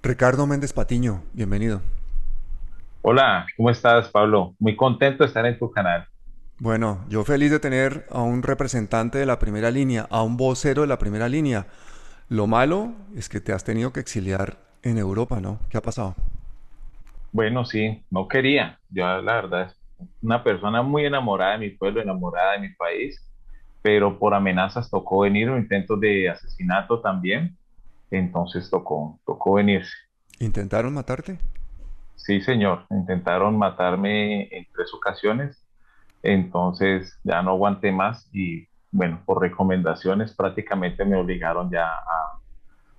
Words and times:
Ricardo 0.00 0.46
Méndez 0.46 0.72
Patiño, 0.72 1.24
bienvenido. 1.32 1.82
Hola, 3.02 3.46
¿cómo 3.56 3.68
estás, 3.68 4.08
Pablo? 4.08 4.54
Muy 4.60 4.76
contento 4.76 5.24
de 5.24 5.28
estar 5.28 5.44
en 5.44 5.58
tu 5.58 5.72
canal. 5.72 6.06
Bueno, 6.60 7.04
yo 7.08 7.24
feliz 7.24 7.50
de 7.50 7.58
tener 7.58 8.06
a 8.10 8.22
un 8.22 8.44
representante 8.44 9.18
de 9.18 9.26
la 9.26 9.40
primera 9.40 9.72
línea, 9.72 10.06
a 10.08 10.22
un 10.22 10.36
vocero 10.36 10.82
de 10.82 10.88
la 10.88 10.98
primera 10.98 11.28
línea. 11.28 11.66
Lo 12.28 12.46
malo 12.46 12.92
es 13.16 13.28
que 13.28 13.40
te 13.40 13.52
has 13.52 13.64
tenido 13.64 13.92
que 13.92 13.98
exiliar 13.98 14.58
en 14.84 14.98
Europa, 14.98 15.40
¿no? 15.40 15.58
¿Qué 15.68 15.78
ha 15.78 15.82
pasado? 15.82 16.14
Bueno, 17.32 17.64
sí, 17.64 18.04
no 18.10 18.28
quería. 18.28 18.78
Yo, 18.90 19.04
la 19.20 19.34
verdad, 19.34 19.62
es 19.62 20.08
una 20.22 20.44
persona 20.44 20.80
muy 20.80 21.06
enamorada 21.06 21.52
de 21.52 21.58
mi 21.58 21.70
pueblo, 21.70 22.00
enamorada 22.00 22.52
de 22.52 22.60
mi 22.60 22.74
país, 22.74 23.20
pero 23.82 24.16
por 24.16 24.32
amenazas 24.32 24.90
tocó 24.90 25.20
venir, 25.20 25.48
intentos 25.48 25.98
de 25.98 26.28
asesinato 26.28 27.00
también, 27.00 27.57
entonces 28.10 28.70
tocó, 28.70 29.18
tocó 29.26 29.54
venirse. 29.54 29.92
¿Intentaron 30.38 30.94
matarte? 30.94 31.38
Sí, 32.16 32.40
señor, 32.40 32.86
intentaron 32.90 33.56
matarme 33.56 34.48
en 34.54 34.66
tres 34.74 34.92
ocasiones, 34.94 35.64
entonces 36.22 37.18
ya 37.24 37.42
no 37.42 37.50
aguanté 37.50 37.92
más 37.92 38.28
y 38.32 38.66
bueno, 38.90 39.20
por 39.24 39.40
recomendaciones 39.40 40.34
prácticamente 40.34 41.04
me 41.04 41.16
obligaron 41.16 41.70
ya 41.70 41.86
a, 41.86 42.40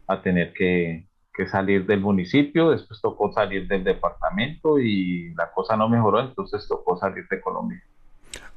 a 0.07 0.21
tener 0.21 0.53
que, 0.53 1.07
que 1.33 1.47
salir 1.47 1.85
del 1.85 2.01
municipio, 2.01 2.71
después 2.71 3.01
tocó 3.01 3.31
salir 3.31 3.67
del 3.67 3.83
departamento 3.83 4.79
y 4.79 5.33
la 5.35 5.51
cosa 5.51 5.77
no 5.77 5.87
mejoró, 5.87 6.19
entonces 6.19 6.67
tocó 6.67 6.97
salir 6.97 7.25
de 7.29 7.41
Colombia. 7.41 7.81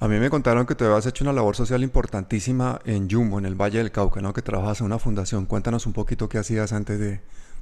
A 0.00 0.08
mí 0.08 0.18
me 0.18 0.30
contaron 0.30 0.66
que 0.66 0.74
tú 0.74 0.84
habías 0.84 1.06
hecho 1.06 1.24
una 1.24 1.32
labor 1.32 1.54
social 1.54 1.82
importantísima 1.82 2.80
en 2.84 3.08
Jumbo, 3.08 3.38
en 3.38 3.46
el 3.46 3.54
Valle 3.54 3.78
del 3.78 3.92
Cauca, 3.92 4.20
¿no? 4.20 4.32
Que 4.32 4.42
trabajas 4.42 4.80
en 4.80 4.86
una 4.86 4.98
fundación. 4.98 5.46
Cuéntanos 5.46 5.86
un 5.86 5.92
poquito 5.92 6.28
qué 6.28 6.38
hacías 6.38 6.72
antes 6.72 6.98
de, 6.98 7.20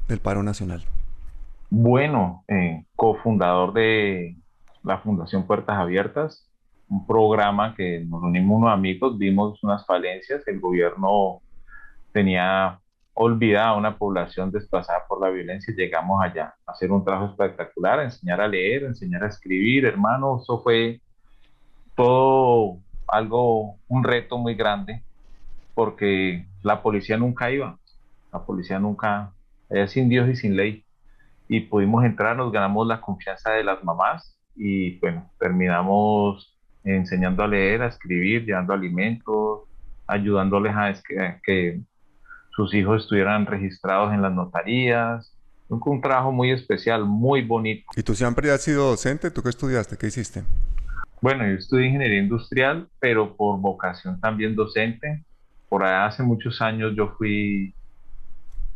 del 0.09 0.20
paro 0.20 0.42
nacional. 0.42 0.84
Bueno, 1.68 2.45
eh, 2.48 2.84
cofundador 2.96 3.73
de 3.74 4.37
la 4.82 4.98
Fundación 4.98 5.46
Puertas 5.46 5.76
Abiertas, 5.76 6.46
un 6.88 7.07
programa 7.07 7.74
que 7.76 8.04
nos 8.09 8.23
unimos 8.23 8.59
unos 8.59 8.73
amigos, 8.73 9.16
vimos 9.18 9.63
unas 9.63 9.87
falencias, 9.87 10.42
el 10.48 10.59
gobierno 10.59 11.40
tenía 12.13 12.80
olvidada 13.15 13.76
una 13.76 13.98
población 13.98 14.51
desplazada 14.51 15.04
por 15.09 15.20
la 15.20 15.29
violencia, 15.29 15.74
llegamos 15.76 16.20
allá 16.23 16.54
a 16.66 16.73
hacer 16.73 16.90
un 16.90 17.04
trabajo 17.04 17.32
espectacular, 17.32 18.01
a 18.01 18.04
enseñar 18.04 18.40
a 18.40 18.48
leer, 18.48 18.85
a 18.85 18.88
enseñar 18.88 19.23
a 19.23 19.29
escribir, 19.29 19.85
hermano, 19.85 20.40
eso 20.42 20.60
fue 20.63 21.01
todo 21.96 22.79
algo, 23.09 23.77
un 23.88 24.05
reto 24.05 24.38
muy 24.38 24.55
grande, 24.55 25.02
porque 25.74 26.47
la 26.63 26.82
policía 26.82 27.16
nunca 27.16 27.51
iba, 27.51 27.79
la 28.32 28.45
policía 28.45 28.79
nunca, 28.79 29.32
era 29.69 29.87
sin 29.88 30.09
Dios 30.09 30.29
y 30.29 30.37
sin 30.37 30.57
ley 30.57 30.85
y 31.52 31.59
pudimos 31.59 32.05
entrar, 32.05 32.37
nos 32.37 32.52
ganamos 32.52 32.87
la 32.87 33.01
confianza 33.01 33.51
de 33.51 33.65
las 33.65 33.82
mamás 33.82 34.38
y 34.55 35.01
bueno, 35.01 35.29
terminamos 35.41 36.57
enseñando 36.85 37.43
a 37.43 37.49
leer, 37.49 37.82
a 37.82 37.88
escribir, 37.88 38.47
llevando 38.47 38.73
alimentos, 38.73 39.63
ayudándoles 40.07 40.73
a 40.77 40.93
que, 41.02 41.41
que 41.43 41.80
sus 42.54 42.73
hijos 42.73 43.02
estuvieran 43.02 43.47
registrados 43.47 44.15
en 44.15 44.23
las 44.23 44.32
notarías. 44.32 45.37
Un, 45.69 45.80
un 45.85 46.01
trabajo 46.01 46.30
muy 46.30 46.52
especial, 46.52 47.04
muy 47.04 47.43
bonito. 47.43 47.85
¿Y 47.97 48.04
tú 48.04 48.15
siempre 48.15 48.49
has 48.52 48.63
sido 48.63 48.88
docente? 48.88 49.32
¿Tú 49.32 49.43
qué 49.43 49.49
estudiaste? 49.49 49.97
¿Qué 49.97 50.07
hiciste? 50.07 50.45
Bueno, 51.21 51.46
yo 51.46 51.54
estudié 51.54 51.87
ingeniería 51.87 52.21
industrial, 52.21 52.88
pero 52.99 53.37
por 53.37 53.60
vocación 53.60 54.21
también 54.21 54.54
docente. 54.57 55.24
Por 55.68 55.85
allá 55.85 56.07
hace 56.07 56.23
muchos 56.23 56.60
años 56.63 56.93
yo 56.96 57.09
fui 57.16 57.74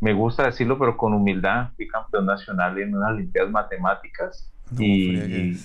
me 0.01 0.13
gusta 0.13 0.43
decirlo, 0.45 0.77
pero 0.77 0.97
con 0.97 1.13
humildad, 1.13 1.69
fui 1.75 1.87
campeón 1.87 2.25
nacional 2.25 2.77
en 2.77 2.95
unas 2.95 3.11
Olimpiadas 3.11 3.51
Matemáticas 3.51 4.53
No 4.71 4.81
y, 4.83 5.59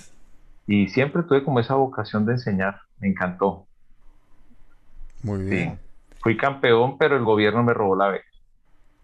y 0.67 0.87
siempre 0.87 1.23
tuve 1.23 1.43
como 1.43 1.59
esa 1.59 1.75
vocación 1.75 2.25
de 2.25 2.33
enseñar, 2.33 2.79
me 2.99 3.09
encantó. 3.09 3.67
Muy 5.23 5.39
Sí. 5.43 5.49
bien. 5.49 5.79
Fui 6.21 6.37
campeón, 6.37 6.97
pero 6.97 7.17
el 7.17 7.23
gobierno 7.23 7.61
me 7.63 7.73
robó 7.73 7.95
la 7.95 8.09
beca. 8.09 8.30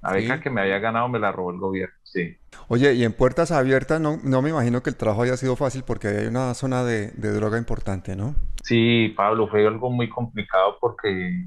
La 0.01 0.11
beca 0.11 0.37
¿Sí? 0.37 0.41
que 0.41 0.49
me 0.49 0.61
había 0.61 0.79
ganado 0.79 1.07
me 1.09 1.19
la 1.19 1.31
robó 1.31 1.51
el 1.51 1.59
gobierno, 1.59 1.95
sí. 2.03 2.37
Oye, 2.67 2.93
y 2.93 3.03
en 3.03 3.13
Puertas 3.13 3.51
Abiertas 3.51 3.99
no, 3.99 4.19
no 4.23 4.41
me 4.41 4.49
imagino 4.49 4.83
que 4.83 4.89
el 4.89 4.95
trabajo 4.95 5.23
haya 5.23 5.37
sido 5.37 5.55
fácil 5.55 5.83
porque 5.83 6.07
hay 6.07 6.27
una 6.27 6.53
zona 6.53 6.83
de, 6.83 7.11
de 7.11 7.31
droga 7.33 7.57
importante, 7.57 8.15
¿no? 8.15 8.35
Sí, 8.63 9.13
Pablo, 9.15 9.47
fue 9.47 9.65
algo 9.65 9.89
muy 9.89 10.09
complicado 10.09 10.77
porque 10.79 11.45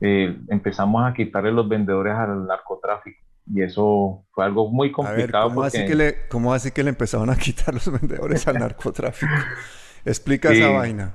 eh, 0.00 0.36
empezamos 0.48 1.04
a 1.04 1.14
quitarle 1.14 1.52
los 1.52 1.68
vendedores 1.68 2.14
al 2.14 2.46
narcotráfico 2.46 3.18
y 3.46 3.62
eso 3.62 4.24
fue 4.32 4.44
algo 4.44 4.70
muy 4.70 4.92
A 5.00 5.12
ver, 5.12 5.32
complicado 5.32 5.48
¿cómo 5.48 5.62
así 5.62 5.78
que 5.78 5.82
porque 5.84 5.94
le, 5.94 6.28
cómo 6.28 6.54
así 6.54 6.70
que 6.70 6.82
le 6.82 6.90
empezaron 6.90 7.30
a 7.30 7.36
quitar 7.38 7.74
los 7.74 7.90
vendedores 7.90 8.46
al 8.48 8.58
narcotráfico? 8.58 9.32
Explica 10.04 10.52
esa 10.52 10.68
vaina. 10.70 11.14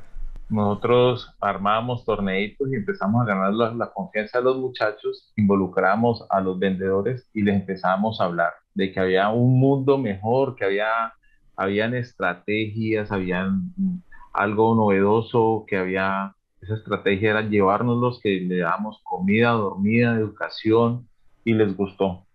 Nosotros 0.49 1.31
armábamos 1.39 2.03
torneitos 2.05 2.67
y 2.71 2.75
empezamos 2.75 3.21
a 3.21 3.25
ganar 3.25 3.53
la, 3.53 3.91
confianza 3.91 4.39
de 4.39 4.45
los 4.45 4.57
muchachos, 4.57 5.31
involucramos 5.35 6.25
a 6.27 6.41
los 6.41 6.57
vendedores 6.57 7.29
y 7.35 7.43
les 7.43 7.55
empezamos 7.55 8.19
a 8.19 8.25
hablar 8.25 8.53
de 8.73 8.91
que 8.91 8.99
había 8.99 9.29
un 9.29 9.59
mundo 9.59 9.99
mejor, 9.99 10.55
que 10.55 10.65
había, 10.65 11.13
habían 11.55 11.93
estrategias, 11.93 13.11
habían 13.11 13.73
mm, 13.77 14.01
algo 14.33 14.73
novedoso, 14.73 15.65
que 15.67 15.77
había, 15.77 16.33
esa 16.61 16.73
estrategia 16.73 17.29
era 17.29 17.41
llevárnoslos, 17.43 18.19
que 18.19 18.39
le 18.41 18.57
dábamos 18.57 18.99
comida, 19.03 19.51
dormida, 19.51 20.15
educación 20.15 21.07
y 21.45 21.53
les 21.53 21.77
gustó. 21.77 22.25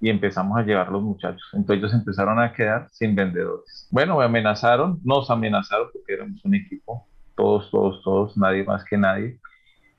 Y 0.00 0.10
empezamos 0.10 0.56
a 0.56 0.62
llevar 0.62 0.92
los 0.92 1.02
muchachos. 1.02 1.42
Entonces 1.52 1.78
ellos 1.78 1.94
empezaron 1.94 2.38
a 2.38 2.52
quedar 2.52 2.88
sin 2.92 3.16
vendedores. 3.16 3.88
Bueno, 3.90 4.18
me 4.18 4.24
amenazaron, 4.24 5.00
nos 5.02 5.30
amenazaron 5.30 5.88
porque 5.92 6.12
éramos 6.12 6.44
un 6.44 6.54
equipo 6.54 7.08
todos, 7.36 7.70
todos, 7.70 8.02
todos, 8.02 8.36
nadie 8.36 8.64
más 8.64 8.84
que 8.84 8.96
nadie. 8.96 9.38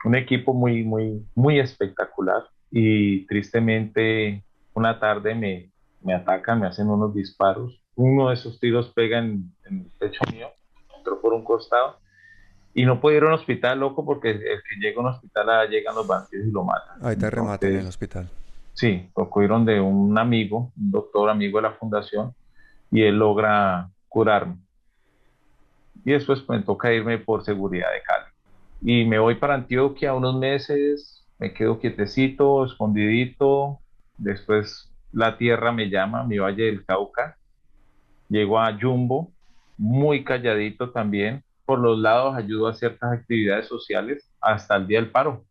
Un 0.04 0.16
equipo 0.16 0.54
muy, 0.54 0.84
muy, 0.84 1.26
muy 1.36 1.60
espectacular 1.60 2.44
y 2.72 3.26
tristemente 3.28 4.44
una 4.74 5.00
tarde 5.00 5.34
me, 5.36 5.72
me 6.02 6.14
atacan, 6.14 6.60
me 6.60 6.68
hacen 6.68 6.90
unos 6.90 7.14
disparos. 7.14 7.82
Uno 7.96 8.30
de 8.30 8.36
esos 8.36 8.60
tiros 8.60 8.92
pega 8.94 9.20
en, 9.20 9.52
en 9.66 9.80
el 9.82 9.92
pecho 9.98 10.22
mío, 10.32 10.50
entró 10.96 11.20
por 11.22 11.34
un 11.34 11.44
costado 11.44 11.98
y 12.78 12.86
no 12.86 13.02
puedo 13.02 13.18
ir 13.18 13.24
a 13.24 13.28
un 13.28 13.34
hospital, 13.34 13.80
loco, 13.80 14.06
porque 14.06 14.30
el 14.30 14.40
que 14.40 14.76
llega 14.80 14.98
a 14.98 15.02
un 15.02 15.08
hospital 15.08 15.50
allá 15.50 15.70
llegan 15.70 15.96
los 15.96 16.06
bandidos 16.06 16.48
y 16.48 16.52
lo 16.52 16.64
matan. 16.64 17.00
Ahí 17.02 17.16
te 17.16 17.28
rematan 17.28 17.72
en 17.72 17.80
el 17.80 17.88
hospital. 17.88 18.30
sí, 18.74 19.10
tocó 19.16 19.42
ir 19.42 19.50
donde 19.50 19.82
un 19.82 20.16
amigo, 20.16 20.72
un 20.78 20.92
doctor 20.92 21.28
amigo 21.32 21.58
de 21.58 21.64
la 21.64 21.72
fundación 21.72 22.36
y 22.92 23.02
él 23.02 23.18
logra 23.18 23.90
curarme. 24.08 24.58
Y 26.08 26.14
después 26.14 26.40
pues, 26.40 26.60
me 26.60 26.66
toca 26.66 26.94
irme 26.94 27.18
por 27.18 27.44
seguridad 27.44 27.92
de 27.92 28.02
Cali. 28.02 28.32
Y 28.82 29.04
me 29.04 29.20
voy 29.20 29.36
para 29.36 29.56
Antioquia 29.56 30.14
unos 30.14 30.38
meses, 30.40 31.28
me 31.38 31.54
quedo 31.54 31.82
quietecito, 31.82 32.64
escondidito. 32.64 33.80
Después 34.18 34.90
la 35.12 35.38
tierra 35.38 35.74
me 35.74 35.90
llama, 35.90 36.24
mi 36.24 36.38
Valle 36.38 36.64
del 36.64 36.86
Cauca. 36.86 37.38
Llego 38.30 38.58
a 38.58 38.74
Jumbo, 38.80 39.34
muy 39.78 40.24
calladito 40.24 40.92
también. 40.92 41.44
Por 41.66 41.80
los 41.80 42.00
lados 42.00 42.38
ayudo 42.38 42.68
a 42.68 42.74
ciertas 42.74 43.12
actividades 43.12 43.68
sociales 43.68 44.32
hasta 44.40 44.78
el 44.78 44.88
día 44.88 45.02
del 45.02 45.12
paro. 45.12 45.44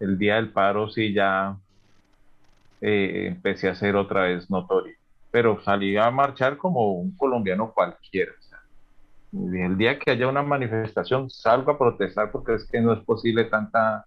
El 0.00 0.18
día 0.18 0.34
del 0.34 0.50
paro 0.50 0.90
sí 0.90 1.12
ya 1.12 1.56
eh, 2.80 3.26
empecé 3.28 3.68
a 3.68 3.76
ser 3.76 3.94
otra 3.94 4.22
vez 4.22 4.50
notorio. 4.50 4.96
Pero 5.30 5.62
salí 5.62 5.96
a 5.96 6.10
marchar 6.10 6.56
como 6.56 6.94
un 6.94 7.16
colombiano 7.16 7.72
cualquiera. 7.72 8.32
El 9.34 9.76
día 9.76 9.98
que 9.98 10.10
haya 10.10 10.28
una 10.28 10.42
manifestación, 10.42 11.30
salgo 11.30 11.72
a 11.72 11.78
protestar 11.78 12.30
porque 12.30 12.54
es 12.54 12.68
que 12.70 12.80
no 12.80 12.92
es 12.92 13.00
posible 13.04 13.44
tanta 13.44 14.06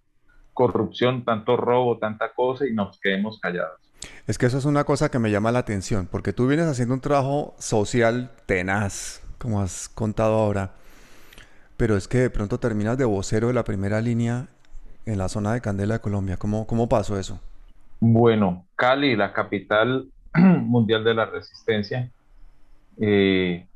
corrupción, 0.54 1.24
tanto 1.24 1.56
robo, 1.56 1.98
tanta 1.98 2.32
cosa 2.32 2.66
y 2.66 2.72
nos 2.72 2.98
quedemos 3.00 3.38
callados. 3.40 3.80
Es 4.26 4.38
que 4.38 4.46
eso 4.46 4.58
es 4.58 4.64
una 4.64 4.84
cosa 4.84 5.10
que 5.10 5.18
me 5.18 5.30
llama 5.30 5.52
la 5.52 5.60
atención, 5.60 6.08
porque 6.10 6.32
tú 6.32 6.46
vienes 6.46 6.66
haciendo 6.66 6.94
un 6.94 7.00
trabajo 7.00 7.54
social 7.58 8.30
tenaz, 8.46 9.22
como 9.38 9.60
has 9.60 9.88
contado 9.88 10.34
ahora, 10.34 10.72
pero 11.76 11.96
es 11.96 12.08
que 12.08 12.18
de 12.18 12.30
pronto 12.30 12.58
terminas 12.58 12.98
de 12.98 13.04
vocero 13.04 13.48
de 13.48 13.54
la 13.54 13.64
primera 13.64 14.00
línea 14.00 14.48
en 15.06 15.18
la 15.18 15.28
zona 15.28 15.52
de 15.52 15.60
Candela 15.60 15.94
de 15.94 16.00
Colombia. 16.00 16.36
¿Cómo, 16.36 16.66
cómo 16.66 16.88
pasó 16.88 17.18
eso? 17.18 17.40
Bueno, 18.00 18.66
Cali, 18.76 19.16
la 19.16 19.32
capital 19.32 20.08
mundial 20.34 21.04
de 21.04 21.14
la 21.14 21.26
resistencia, 21.26 22.10
eh, 23.00 23.66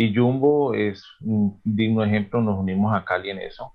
y 0.00 0.14
Jumbo 0.14 0.72
es 0.72 1.04
un 1.20 1.60
digno 1.62 2.02
ejemplo, 2.02 2.40
nos 2.40 2.58
unimos 2.58 2.94
a 2.94 3.04
Cali 3.04 3.28
en 3.28 3.38
eso. 3.38 3.74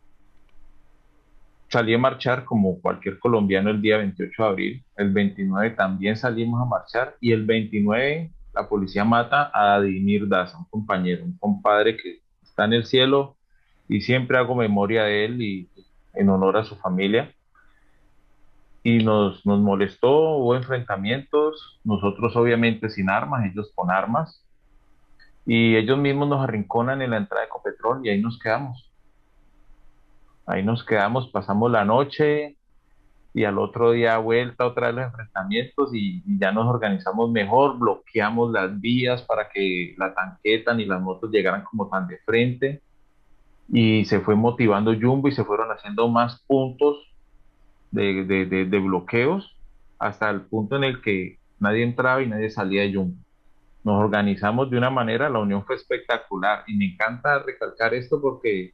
Salí 1.69 1.93
a 1.93 1.99
marchar 1.99 2.45
como 2.45 2.81
cualquier 2.81 3.19
colombiano 3.19 3.69
el 3.69 3.79
día 3.79 3.97
28 3.97 4.41
de 4.41 4.49
abril, 4.49 4.83
el 4.97 5.11
29 5.11 5.71
también 5.71 6.17
salimos 6.17 6.59
a 6.59 6.65
marchar 6.65 7.15
y 7.21 7.31
el 7.31 7.45
29 7.45 8.31
la 8.55 8.67
policía 8.67 9.03
mata 9.03 9.51
a 9.53 9.75
Adimir 9.75 10.27
Daza, 10.27 10.57
un 10.57 10.65
compañero, 10.65 11.25
un 11.25 11.37
compadre 11.37 11.95
que 11.95 12.21
está 12.41 12.65
en 12.65 12.73
el 12.73 12.85
cielo 12.85 13.35
y 13.87 14.01
siempre 14.01 14.37
hago 14.39 14.55
memoria 14.55 15.03
de 15.03 15.25
él 15.25 15.41
y 15.43 15.69
en 16.15 16.29
honor 16.29 16.57
a 16.57 16.63
su 16.63 16.75
familia. 16.77 17.31
y 18.81 19.03
nos, 19.03 19.45
nos 19.45 19.59
molestó, 19.59 20.37
hubo 20.37 20.55
enfrentamientos, 20.55 21.79
nosotros 21.83 22.35
obviamente 22.35 22.89
sin 22.89 23.09
armas, 23.09 23.45
ellos 23.45 23.71
con 23.75 23.91
armas, 23.91 24.44
y 25.45 25.75
ellos 25.75 25.97
mismos 25.97 26.27
nos 26.27 26.43
arrinconan 26.43 27.01
en 27.01 27.11
la 27.11 27.17
entrada 27.17 27.43
de 27.43 27.47
Ecopetrol 27.47 28.05
y 28.05 28.09
ahí 28.09 28.21
nos 28.21 28.39
quedamos. 28.39 28.89
Ahí 30.47 30.63
nos 30.63 30.83
quedamos, 30.83 31.29
pasamos 31.29 31.71
la 31.71 31.85
noche 31.85 32.57
y 33.33 33.43
al 33.43 33.59
otro 33.59 33.91
día 33.91 34.17
vuelta 34.17 34.65
otra 34.65 34.87
vez 34.87 34.95
los 34.95 35.05
enfrentamientos 35.05 35.93
y, 35.93 36.23
ya 36.39 36.51
nos 36.51 36.67
organizamos 36.67 37.29
mejor, 37.31 37.77
bloqueamos 37.77 38.51
las 38.51 38.79
vías 38.79 39.21
para 39.23 39.49
que 39.49 39.93
la 39.97 40.13
tanqueta 40.13 40.73
ni 40.73 40.85
las 40.85 41.01
motos 41.01 41.29
llegaran 41.31 41.63
como 41.63 41.89
tan 41.89 42.07
de 42.07 42.17
frente 42.19 42.81
y 43.71 44.05
se 44.05 44.19
fue 44.21 44.35
motivando 44.35 44.93
Jumbo 44.99 45.27
y 45.27 45.31
se 45.31 45.43
fueron 45.43 45.69
haciendo 45.69 46.07
más 46.07 46.41
puntos 46.47 46.97
de, 47.91 48.25
de 48.25 48.79
bloqueos 48.79 49.55
hasta 49.99 50.29
el 50.29 50.41
punto 50.41 50.75
en 50.75 50.83
el 50.83 51.01
que 51.01 51.39
nadie 51.59 51.83
entraba 51.83 52.21
y 52.21 52.27
nadie 52.27 52.49
salía 52.49 52.83
de 52.83 52.93
Jumbo 52.93 53.24
nos 53.85 54.01
organizamos 54.01 54.71
de 54.71 54.79
una 54.79 54.89
manera, 54.89 55.29
la 55.29 55.37
unión 55.37 55.63
fue 55.63 55.75
espectacular 55.75 56.63
y 56.65 56.75
me 56.75 56.85
encanta 56.85 57.37
recalcar 57.37 57.93
esto 57.93 58.19
porque, 58.19 58.73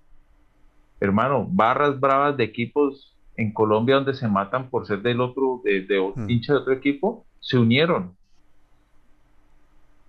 hermano, 1.01 1.45
barras 1.49 1.99
bravas 1.99 2.37
de 2.37 2.45
equipos 2.45 3.13
en 3.35 3.51
Colombia 3.53 3.95
donde 3.95 4.13
se 4.13 4.29
matan 4.29 4.69
por 4.69 4.87
ser 4.87 5.01
del 5.01 5.19
otro, 5.19 5.59
de, 5.65 5.81
de 5.81 5.99
mm. 6.15 6.29
hincha 6.29 6.53
de 6.53 6.59
otro 6.59 6.71
equipo, 6.71 7.25
se 7.41 7.57
unieron. 7.57 8.15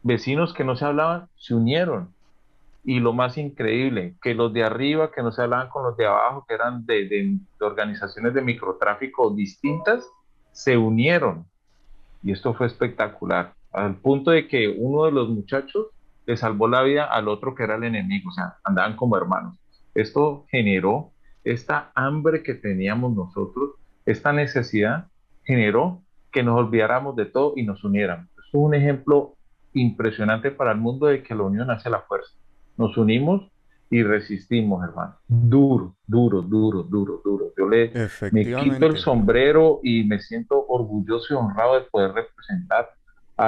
Vecinos 0.04 0.54
que 0.54 0.62
no 0.62 0.76
se 0.76 0.84
hablaban, 0.84 1.28
se 1.34 1.56
unieron. 1.56 2.14
Y 2.84 3.00
lo 3.00 3.12
más 3.12 3.38
increíble, 3.38 4.14
que 4.22 4.34
los 4.34 4.52
de 4.52 4.62
arriba, 4.62 5.10
que 5.10 5.22
no 5.22 5.32
se 5.32 5.42
hablaban 5.42 5.68
con 5.68 5.82
los 5.82 5.96
de 5.96 6.06
abajo, 6.06 6.44
que 6.46 6.54
eran 6.54 6.86
de, 6.86 7.08
de 7.08 7.40
organizaciones 7.58 8.34
de 8.34 8.42
microtráfico 8.42 9.34
distintas, 9.34 10.08
se 10.52 10.76
unieron. 10.76 11.44
Y 12.22 12.30
esto 12.30 12.54
fue 12.54 12.68
espectacular 12.68 13.52
al 13.72 13.96
punto 13.96 14.30
de 14.30 14.48
que 14.48 14.68
uno 14.68 15.04
de 15.04 15.12
los 15.12 15.28
muchachos 15.28 15.86
le 16.26 16.36
salvó 16.36 16.68
la 16.68 16.82
vida 16.82 17.04
al 17.04 17.28
otro 17.28 17.54
que 17.54 17.64
era 17.64 17.76
el 17.76 17.84
enemigo, 17.84 18.30
o 18.30 18.32
sea, 18.32 18.56
andaban 18.64 18.96
como 18.96 19.16
hermanos. 19.16 19.58
Esto 19.94 20.46
generó 20.50 21.10
esta 21.44 21.90
hambre 21.94 22.42
que 22.42 22.54
teníamos 22.54 23.14
nosotros, 23.14 23.72
esta 24.06 24.32
necesidad 24.32 25.08
generó 25.44 26.02
que 26.30 26.42
nos 26.42 26.58
olvidáramos 26.58 27.16
de 27.16 27.26
todo 27.26 27.54
y 27.56 27.64
nos 27.64 27.82
uniéramos. 27.84 28.28
es 28.38 28.54
un 28.54 28.74
ejemplo 28.74 29.34
impresionante 29.74 30.50
para 30.50 30.72
el 30.72 30.78
mundo 30.78 31.06
de 31.06 31.22
que 31.22 31.34
la 31.34 31.42
unión 31.42 31.70
hace 31.70 31.90
la 31.90 32.00
fuerza. 32.02 32.32
Nos 32.76 32.96
unimos 32.96 33.50
y 33.90 34.02
resistimos, 34.02 34.82
hermano. 34.82 35.16
Duro, 35.28 35.96
duro, 36.06 36.40
duro, 36.40 36.82
duro, 36.82 37.20
duro. 37.22 37.52
Yo 37.56 37.68
le 37.68 37.92
me 38.32 38.44
quito 38.44 38.86
el 38.86 38.96
sombrero 38.96 39.80
y 39.82 40.04
me 40.04 40.18
siento 40.18 40.64
orgulloso 40.66 41.34
y 41.34 41.36
honrado 41.36 41.74
de 41.74 41.82
poder 41.90 42.12
representar 42.12 42.88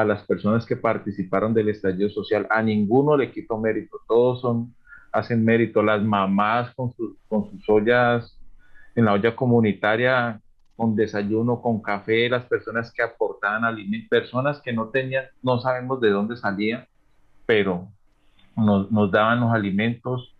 a 0.00 0.04
las 0.04 0.24
personas 0.24 0.66
que 0.66 0.76
participaron 0.76 1.54
del 1.54 1.68
estallido 1.68 2.10
social. 2.10 2.48
A 2.50 2.60
ninguno 2.62 3.16
le 3.16 3.30
quito 3.30 3.56
mérito, 3.58 4.00
todos 4.08 4.40
son, 4.40 4.74
hacen 5.12 5.44
mérito. 5.44 5.82
Las 5.84 6.02
mamás 6.02 6.74
con, 6.74 6.92
sus, 6.94 7.16
con 7.28 7.48
sus 7.48 7.68
ollas 7.68 8.36
en 8.96 9.04
la 9.04 9.12
olla 9.12 9.36
comunitaria, 9.36 10.40
con 10.74 10.96
desayuno, 10.96 11.62
con 11.62 11.80
café, 11.80 12.28
las 12.28 12.44
personas 12.46 12.92
que 12.92 13.02
aportaban 13.02 13.64
alimentos, 13.64 14.08
personas 14.08 14.60
que 14.60 14.72
no 14.72 14.88
tenían, 14.88 15.26
no 15.42 15.60
sabemos 15.60 16.00
de 16.00 16.10
dónde 16.10 16.36
salían, 16.36 16.84
pero 17.46 17.86
nos, 18.56 18.90
nos 18.90 19.12
daban 19.12 19.40
los 19.40 19.52
alimentos, 19.52 20.33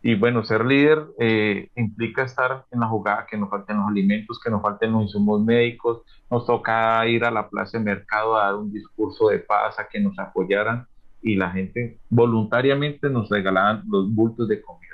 y 0.00 0.14
bueno, 0.14 0.44
ser 0.44 0.64
líder 0.64 1.06
eh, 1.18 1.70
implica 1.74 2.22
estar 2.22 2.64
en 2.70 2.80
la 2.80 2.86
jugada, 2.86 3.26
que 3.28 3.36
nos 3.36 3.50
falten 3.50 3.78
los 3.78 3.88
alimentos, 3.88 4.38
que 4.42 4.50
nos 4.50 4.62
falten 4.62 4.92
los 4.92 5.02
insumos 5.02 5.44
médicos. 5.44 6.02
Nos 6.30 6.46
toca 6.46 7.04
ir 7.06 7.24
a 7.24 7.30
la 7.32 7.48
plaza 7.48 7.78
de 7.78 7.84
mercado 7.84 8.36
a 8.36 8.44
dar 8.44 8.54
un 8.54 8.72
discurso 8.72 9.28
de 9.28 9.40
paz, 9.40 9.78
a 9.78 9.88
que 9.88 9.98
nos 9.98 10.16
apoyaran 10.18 10.86
y 11.20 11.34
la 11.34 11.50
gente 11.50 11.98
voluntariamente 12.10 13.10
nos 13.10 13.28
regalaban 13.28 13.82
los 13.88 14.12
bultos 14.14 14.46
de 14.46 14.62
comida. 14.62 14.88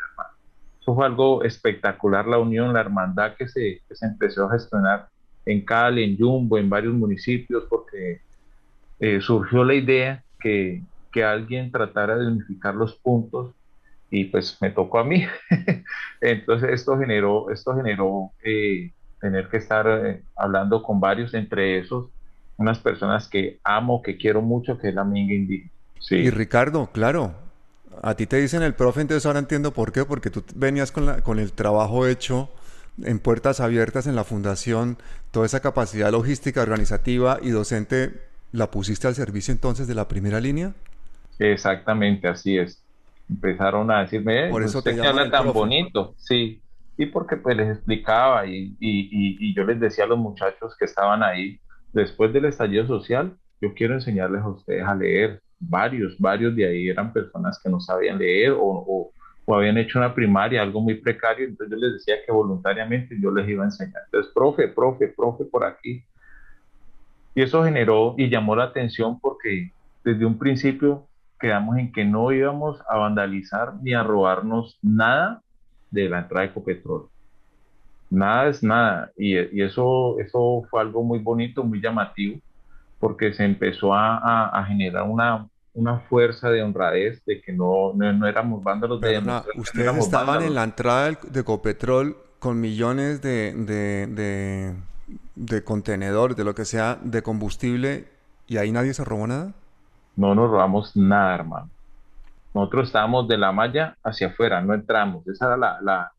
Eso 0.80 0.94
fue 0.94 1.06
algo 1.06 1.42
espectacular, 1.44 2.26
la 2.26 2.38
unión, 2.38 2.74
la 2.74 2.80
hermandad 2.80 3.36
que 3.36 3.48
se, 3.48 3.80
que 3.88 3.94
se 3.94 4.04
empezó 4.06 4.46
a 4.46 4.52
gestionar 4.52 5.08
en 5.46 5.64
Cali, 5.64 6.04
en 6.04 6.18
Jumbo, 6.18 6.58
en 6.58 6.68
varios 6.68 6.92
municipios, 6.92 7.64
porque 7.70 8.20
eh, 9.00 9.20
surgió 9.22 9.64
la 9.64 9.74
idea 9.74 10.22
que, 10.38 10.82
que 11.10 11.24
alguien 11.24 11.70
tratara 11.70 12.18
de 12.18 12.26
unificar 12.26 12.74
los 12.74 12.96
puntos 12.96 13.54
y 14.14 14.26
pues 14.26 14.56
me 14.60 14.70
tocó 14.70 15.00
a 15.00 15.04
mí. 15.04 15.26
Entonces 16.20 16.70
esto 16.70 16.96
generó, 16.96 17.50
esto 17.50 17.74
generó 17.74 18.30
eh, 18.44 18.92
tener 19.20 19.48
que 19.48 19.56
estar 19.56 19.86
eh, 19.88 20.22
hablando 20.36 20.82
con 20.82 21.00
varios, 21.00 21.34
entre 21.34 21.80
esos 21.80 22.10
unas 22.56 22.78
personas 22.78 23.28
que 23.28 23.58
amo, 23.64 24.00
que 24.00 24.16
quiero 24.16 24.40
mucho, 24.40 24.78
que 24.78 24.90
es 24.90 24.94
la 24.94 25.02
minga 25.02 25.34
indígena. 25.34 25.72
Sí. 25.98 26.14
Y 26.14 26.30
Ricardo, 26.30 26.88
claro, 26.92 27.34
a 28.00 28.14
ti 28.14 28.26
te 28.26 28.40
dicen 28.40 28.62
el 28.62 28.74
profe, 28.74 29.00
entonces 29.00 29.26
ahora 29.26 29.40
entiendo 29.40 29.72
por 29.72 29.90
qué, 29.90 30.04
porque 30.04 30.30
tú 30.30 30.44
venías 30.54 30.92
con, 30.92 31.06
la, 31.06 31.22
con 31.22 31.40
el 31.40 31.52
trabajo 31.52 32.06
hecho 32.06 32.48
en 33.02 33.18
puertas 33.18 33.58
abiertas 33.58 34.06
en 34.06 34.14
la 34.14 34.22
fundación, 34.22 34.98
toda 35.32 35.46
esa 35.46 35.58
capacidad 35.58 36.12
logística, 36.12 36.62
organizativa 36.62 37.40
y 37.42 37.50
docente, 37.50 38.20
¿la 38.52 38.70
pusiste 38.70 39.08
al 39.08 39.16
servicio 39.16 39.50
entonces 39.50 39.88
de 39.88 39.96
la 39.96 40.06
primera 40.06 40.38
línea? 40.38 40.74
Exactamente, 41.40 42.28
así 42.28 42.56
es 42.56 42.83
empezaron 43.28 43.90
a 43.90 44.00
decirme, 44.00 44.48
Por 44.50 44.62
eso 44.62 44.82
te 44.82 45.00
habla 45.00 45.30
tan 45.30 45.52
bonito, 45.52 46.14
sí, 46.16 46.60
y 46.96 47.06
porque 47.06 47.36
pues 47.36 47.56
les 47.56 47.76
explicaba 47.76 48.46
y, 48.46 48.76
y, 48.78 49.36
y, 49.48 49.54
yo 49.54 49.64
les 49.64 49.80
decía 49.80 50.04
a 50.04 50.08
los 50.08 50.18
muchachos 50.18 50.76
que 50.78 50.84
estaban 50.84 51.22
ahí, 51.22 51.58
después 51.92 52.32
del 52.32 52.44
estallido 52.44 52.86
social, 52.86 53.34
yo 53.60 53.74
quiero 53.74 53.94
enseñarles 53.94 54.42
a 54.42 54.48
ustedes 54.48 54.84
a 54.86 54.94
leer, 54.94 55.40
varios, 55.58 56.18
varios 56.18 56.54
de 56.54 56.66
ahí 56.66 56.88
eran 56.88 57.12
personas 57.12 57.58
que 57.62 57.70
no 57.70 57.80
sabían 57.80 58.18
leer 58.18 58.52
o, 58.52 58.60
o, 58.62 59.10
o 59.44 59.54
habían 59.54 59.78
hecho 59.78 59.98
una 59.98 60.14
primaria, 60.14 60.62
algo 60.62 60.80
muy 60.80 60.94
precario, 60.94 61.46
entonces 61.46 61.76
yo 61.76 61.84
les 61.84 61.94
decía 61.94 62.16
que 62.24 62.32
voluntariamente 62.32 63.16
yo 63.20 63.30
les 63.30 63.48
iba 63.48 63.62
a 63.62 63.66
enseñar, 63.66 64.02
entonces, 64.06 64.32
profe, 64.34 64.68
profe, 64.68 65.08
profe, 65.08 65.44
por 65.44 65.64
aquí. 65.64 66.04
Y 67.34 67.42
eso 67.42 67.64
generó 67.64 68.14
y 68.16 68.28
llamó 68.28 68.54
la 68.54 68.64
atención 68.64 69.18
porque 69.18 69.72
desde 70.04 70.24
un 70.24 70.38
principio 70.38 71.08
quedamos 71.38 71.76
en 71.78 71.92
que 71.92 72.04
no 72.04 72.32
íbamos 72.32 72.80
a 72.88 72.96
vandalizar 72.96 73.74
ni 73.82 73.94
a 73.94 74.02
robarnos 74.02 74.78
nada 74.82 75.42
de 75.90 76.08
la 76.08 76.20
entrada 76.20 76.46
de 76.46 76.50
Ecopetrol. 76.50 77.08
Nada 78.10 78.48
es 78.48 78.62
nada. 78.62 79.10
Y, 79.16 79.36
eso, 79.60 80.18
eso 80.20 80.62
fue 80.70 80.80
algo 80.80 81.02
muy 81.02 81.18
bonito, 81.18 81.64
muy 81.64 81.80
llamativo, 81.80 82.40
porque 82.98 83.32
se 83.32 83.44
empezó 83.44 83.92
a, 83.94 84.64
generar 84.68 85.04
una, 85.04 85.48
una 85.74 86.00
fuerza 86.00 86.50
de 86.50 86.62
honradez 86.62 87.24
de 87.24 87.40
que 87.40 87.52
no, 87.52 87.92
no, 87.94 88.26
éramos 88.26 88.62
vándalos 88.62 89.00
de 89.00 89.20
Ustedes 89.56 89.96
estaban 89.98 90.42
en 90.42 90.54
la 90.54 90.64
entrada 90.64 91.10
de 91.10 91.40
Ecopetrol 91.40 92.16
con 92.38 92.60
millones 92.60 93.22
de, 93.22 93.54
de, 93.54 94.06
de, 94.06 94.74
de 95.34 95.64
contenedores, 95.64 96.36
de 96.36 96.44
lo 96.44 96.54
que 96.54 96.64
sea, 96.64 96.98
de 97.02 97.22
combustible, 97.22 98.06
y 98.46 98.58
ahí 98.58 98.70
nadie 98.70 98.92
se 98.92 99.04
robó 99.04 99.26
nada 99.26 99.54
no 100.16 100.34
nos 100.34 100.50
robamos 100.50 100.96
nada, 100.96 101.34
hermano. 101.34 101.70
Nosotros 102.54 102.86
estábamos 102.86 103.26
de 103.26 103.36
la 103.36 103.52
malla 103.52 103.96
hacia 104.02 104.28
afuera, 104.28 104.60
no 104.60 104.74
entramos. 104.74 105.26
Esa 105.26 105.46
era 105.46 105.56
la, 105.56 105.78
la, 105.82 106.12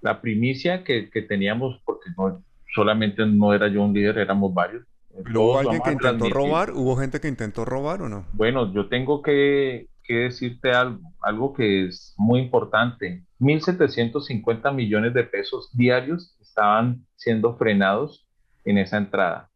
la 0.00 0.20
primicia 0.20 0.82
que, 0.82 1.08
que, 1.08 1.22
teníamos, 1.22 1.80
porque 1.84 2.10
no, 2.16 2.42
solamente 2.74 3.24
no 3.24 3.54
era 3.54 3.68
yo 3.68 3.82
un 3.82 3.94
líder, 3.94 4.18
éramos 4.18 4.52
varios. 4.52 4.84
¿Hubo 5.14 5.58
alguien 5.58 5.80
que 5.82 5.92
intentó 5.92 6.28
robar? 6.30 6.72
¿Hubo 6.72 6.96
gente 6.96 7.20
que 7.20 7.28
intentó 7.28 7.64
robar 7.64 8.02
o 8.02 8.08
no? 8.08 8.24
Bueno, 8.32 8.72
yo 8.72 8.88
tengo 8.88 9.22
que, 9.22 9.86
que 10.02 10.14
decirte 10.14 10.72
algo, 10.72 11.00
algo 11.20 11.52
que 11.52 11.86
es 11.86 12.14
muy 12.16 12.40
importante. 12.40 13.22
1.750 13.38 14.74
millones 14.74 15.14
de 15.14 15.24
pesos 15.24 15.70
diarios 15.72 16.36
estaban 16.40 17.06
siendo 17.14 17.56
frenados 17.56 18.26
en 18.64 18.78
esa 18.78 18.96
entrada. 18.96 19.51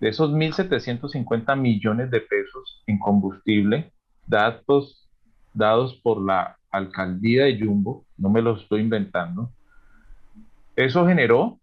De 0.00 0.08
esos 0.08 0.30
1.750 0.30 1.56
millones 1.56 2.10
de 2.10 2.20
pesos 2.20 2.82
en 2.86 2.98
combustible, 2.98 3.92
datos 4.26 5.08
dados 5.52 5.94
por 6.02 6.24
la 6.24 6.56
alcaldía 6.70 7.44
de 7.44 7.58
Jumbo, 7.58 8.04
no 8.16 8.30
me 8.30 8.42
los 8.42 8.62
estoy 8.62 8.80
inventando, 8.80 9.50
eso 10.76 11.06
generó 11.06 11.58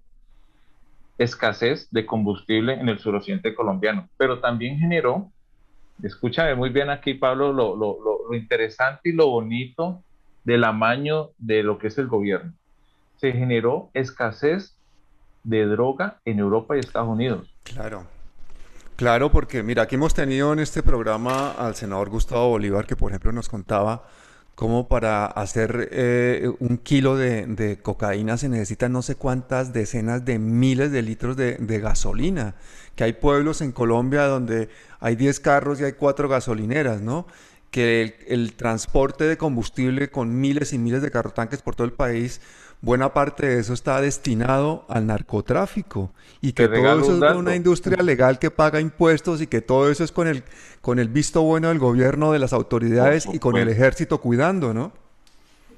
escasez 1.18 1.88
de 1.92 2.06
combustible 2.06 2.74
en 2.74 2.90
el 2.90 3.00
suroccidente 3.00 3.56
colombiano, 3.56 4.08
pero 4.18 4.40
también 4.40 4.78
generó, 4.78 5.32
escúchame 6.04 6.54
muy 6.56 6.70
bien 6.70 6.90
aquí 6.90 7.16
Pablo, 7.16 7.54
lo, 7.54 7.76
lo, 7.76 7.98
lo, 8.30 8.36
interesante 8.36 9.10
y 9.10 9.14
lo 9.14 9.30
bonito 9.30 10.04
del 10.44 10.64
amaño 10.64 11.30
de 11.38 11.64
lo 11.64 11.80
que 11.80 11.88
es 11.88 11.98
el 11.98 12.08
gobierno. 12.08 12.54
Se 13.16 13.32
generó 13.32 13.90
escasez 13.94 14.78
de 15.44 15.66
droga 15.66 16.20
en 16.26 16.40
Europa 16.40 16.76
y 16.76 16.82
Estados 16.82 17.10
Unidos. 17.10 17.52
Claro. 17.64 18.17
Claro, 18.98 19.32
porque 19.32 19.62
mira, 19.62 19.84
aquí 19.84 19.94
hemos 19.94 20.16
tenido 20.16 20.52
en 20.54 20.58
este 20.58 20.82
programa 20.82 21.52
al 21.52 21.76
senador 21.76 22.10
Gustavo 22.10 22.50
Bolívar, 22.50 22.88
que 22.88 22.96
por 22.96 23.12
ejemplo 23.12 23.32
nos 23.32 23.48
contaba 23.48 24.08
como 24.56 24.88
para 24.88 25.28
hacer 25.28 25.90
eh, 25.92 26.50
un 26.60 26.80
kilo 26.80 27.16
de, 27.16 27.78
cocaína 27.84 28.38
se 28.38 28.50
necesitan 28.50 28.92
no 28.92 29.04
sé 29.04 29.14
cuántas 29.14 29.72
decenas 29.72 30.26
de 30.26 30.40
miles 30.40 30.92
de 30.92 31.04
litros 31.04 31.38
de, 31.38 31.80
gasolina, 31.80 32.56
que 32.96 33.04
hay 33.04 33.14
pueblos 33.14 33.62
en 33.62 33.72
Colombia 33.72 34.26
donde 34.26 34.70
hay 35.00 35.16
10 35.16 35.42
carros 35.42 35.80
y 35.80 35.84
hay 35.84 35.94
4 35.94 36.28
gasolineras, 36.28 37.00
¿no? 37.00 37.28
Que 37.78 38.16
el, 38.28 38.54
transporte 38.54 39.26
de 39.26 39.38
combustible 39.38 40.10
con 40.10 40.42
miles 40.42 40.74
y 40.74 40.80
miles 40.80 41.04
de 41.04 41.12
carrotanques 41.12 41.62
por 41.62 41.76
todo 41.76 41.86
el 41.86 41.94
país, 41.94 42.42
buena 42.82 43.14
parte 43.14 43.46
de 43.46 43.60
eso 43.60 43.72
está 43.72 44.02
destinado 44.02 44.84
al 44.90 45.06
narcotráfico 45.06 46.12
y 46.42 46.54
que 46.54 46.68
todo 46.68 47.00
eso 47.00 47.24
es 47.24 47.36
una 47.36 47.56
industria 47.56 48.02
legal 48.02 48.40
que 48.40 48.50
paga 48.50 48.82
impuestos 48.82 49.44
y 49.44 49.46
que 49.46 49.62
todo 49.62 49.92
eso 49.92 50.04
es 50.04 50.12
con 50.12 50.28
el 50.28 50.44
con 50.82 50.98
el 50.98 51.08
visto 51.08 51.44
bueno 51.44 51.68
del 51.68 51.78
gobierno, 51.78 52.32
de 52.32 52.40
las 52.40 52.52
autoridades 52.52 53.28
y 53.32 53.38
con 53.38 53.58
el 53.58 53.70
ejército 53.70 54.22
cuidando, 54.22 54.74
¿no? 54.74 54.92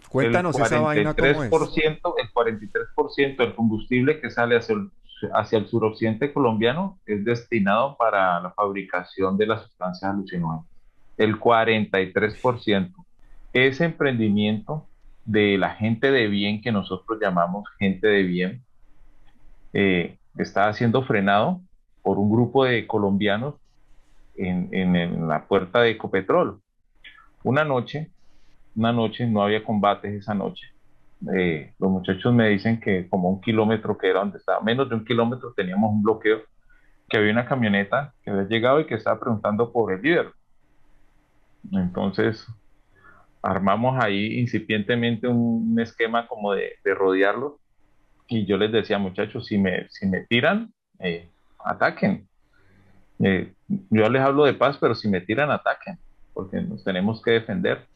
Cuéntanos 0.08 0.58
esa 0.58 0.80
vaina 0.80 1.14
cómo 1.14 1.44
es. 1.44 1.52
El 1.52 1.52
43% 1.52 3.36
del 3.36 3.56
combustible 3.56 4.22
que 4.22 4.30
sale 4.30 4.56
hacia 4.56 4.76
el, 4.76 4.90
hacia 5.34 5.60
el 5.60 5.68
suroccidente 5.68 6.32
colombiano 6.32 6.98
es 7.06 7.26
destinado 7.26 7.98
para 7.98 8.40
la 8.40 8.52
fabricación 8.52 9.38
de 9.38 9.48
las 9.48 9.64
sustancias 9.64 10.10
alucinógenas. 10.10 10.69
El 11.20 11.40
43%. 11.40 12.94
Ese 13.54 13.86
emprendimiento 13.86 14.88
de 15.26 15.60
la 15.60 15.70
gente 15.70 16.10
de 16.10 16.28
bien 16.28 16.62
que 16.62 16.72
nosotros 16.72 17.20
llamamos 17.22 17.70
gente 17.78 18.08
de 18.08 18.24
bien 18.24 18.64
eh, 19.74 20.18
está 20.38 20.74
siendo 20.74 21.04
frenado 21.04 21.62
por 22.02 22.18
un 22.18 22.32
grupo 22.32 22.66
de 22.66 22.88
colombianos 22.88 23.56
en, 24.36 25.28
la 25.28 25.46
puerta 25.46 25.82
de 25.82 25.92
Ecopetrol. 25.92 26.60
Una 27.44 27.64
noche, 27.64 28.10
una 28.76 28.92
noche, 28.92 29.28
no 29.28 29.44
había 29.44 29.64
combates 29.64 30.14
esa 30.14 30.34
noche. 30.34 30.68
Eh, 31.36 31.74
los 31.78 31.92
muchachos 31.92 32.34
me 32.34 32.48
dicen 32.50 32.80
que 32.80 33.10
como 33.10 33.30
un 33.30 33.42
kilómetro 33.42 33.98
que 33.98 34.10
era 34.10 34.22
donde 34.22 34.38
estaba, 34.38 34.62
menos 34.62 34.88
de 34.90 34.96
un 34.96 35.06
kilómetro 35.06 35.54
teníamos 35.54 35.92
un 35.92 36.02
bloqueo, 36.02 36.42
que 37.10 37.18
había 37.18 37.34
una 37.34 37.46
camioneta 37.46 38.14
que 38.24 38.30
había 38.30 38.48
llegado 38.48 38.80
y 38.80 38.86
que 38.86 38.96
estaba 38.96 39.20
preguntando 39.20 39.72
por 39.72 39.92
el 39.92 40.02
líder. 40.02 40.32
Entonces, 41.72 42.48
armamos 43.42 44.04
ahí 44.04 44.40
incipientemente 44.40 45.28
un, 45.28 45.80
esquema 45.80 46.28
como 46.28 46.54
de, 46.54 46.74
rodearlo 46.84 47.60
y 48.28 48.46
yo 48.46 48.58
les 48.58 48.72
decía, 48.72 49.00
muchachos, 49.00 49.48
si 49.48 49.58
me, 49.58 49.88
si 49.90 50.06
me 50.08 50.22
tiran, 50.22 50.72
eh, 51.00 51.30
ataquen. 51.64 52.28
Eh, 53.20 53.54
yo 53.90 54.10
les 54.10 54.22
hablo 54.22 54.46
de 54.46 54.54
paz, 54.54 54.78
pero 54.80 54.94
si 54.94 55.08
me 55.08 55.22
tiran, 55.22 55.50
ataquen, 55.52 55.98
porque 56.34 56.62
nos 56.62 56.84
tenemos 56.84 57.22
que 57.22 57.32
defender. 57.32 57.88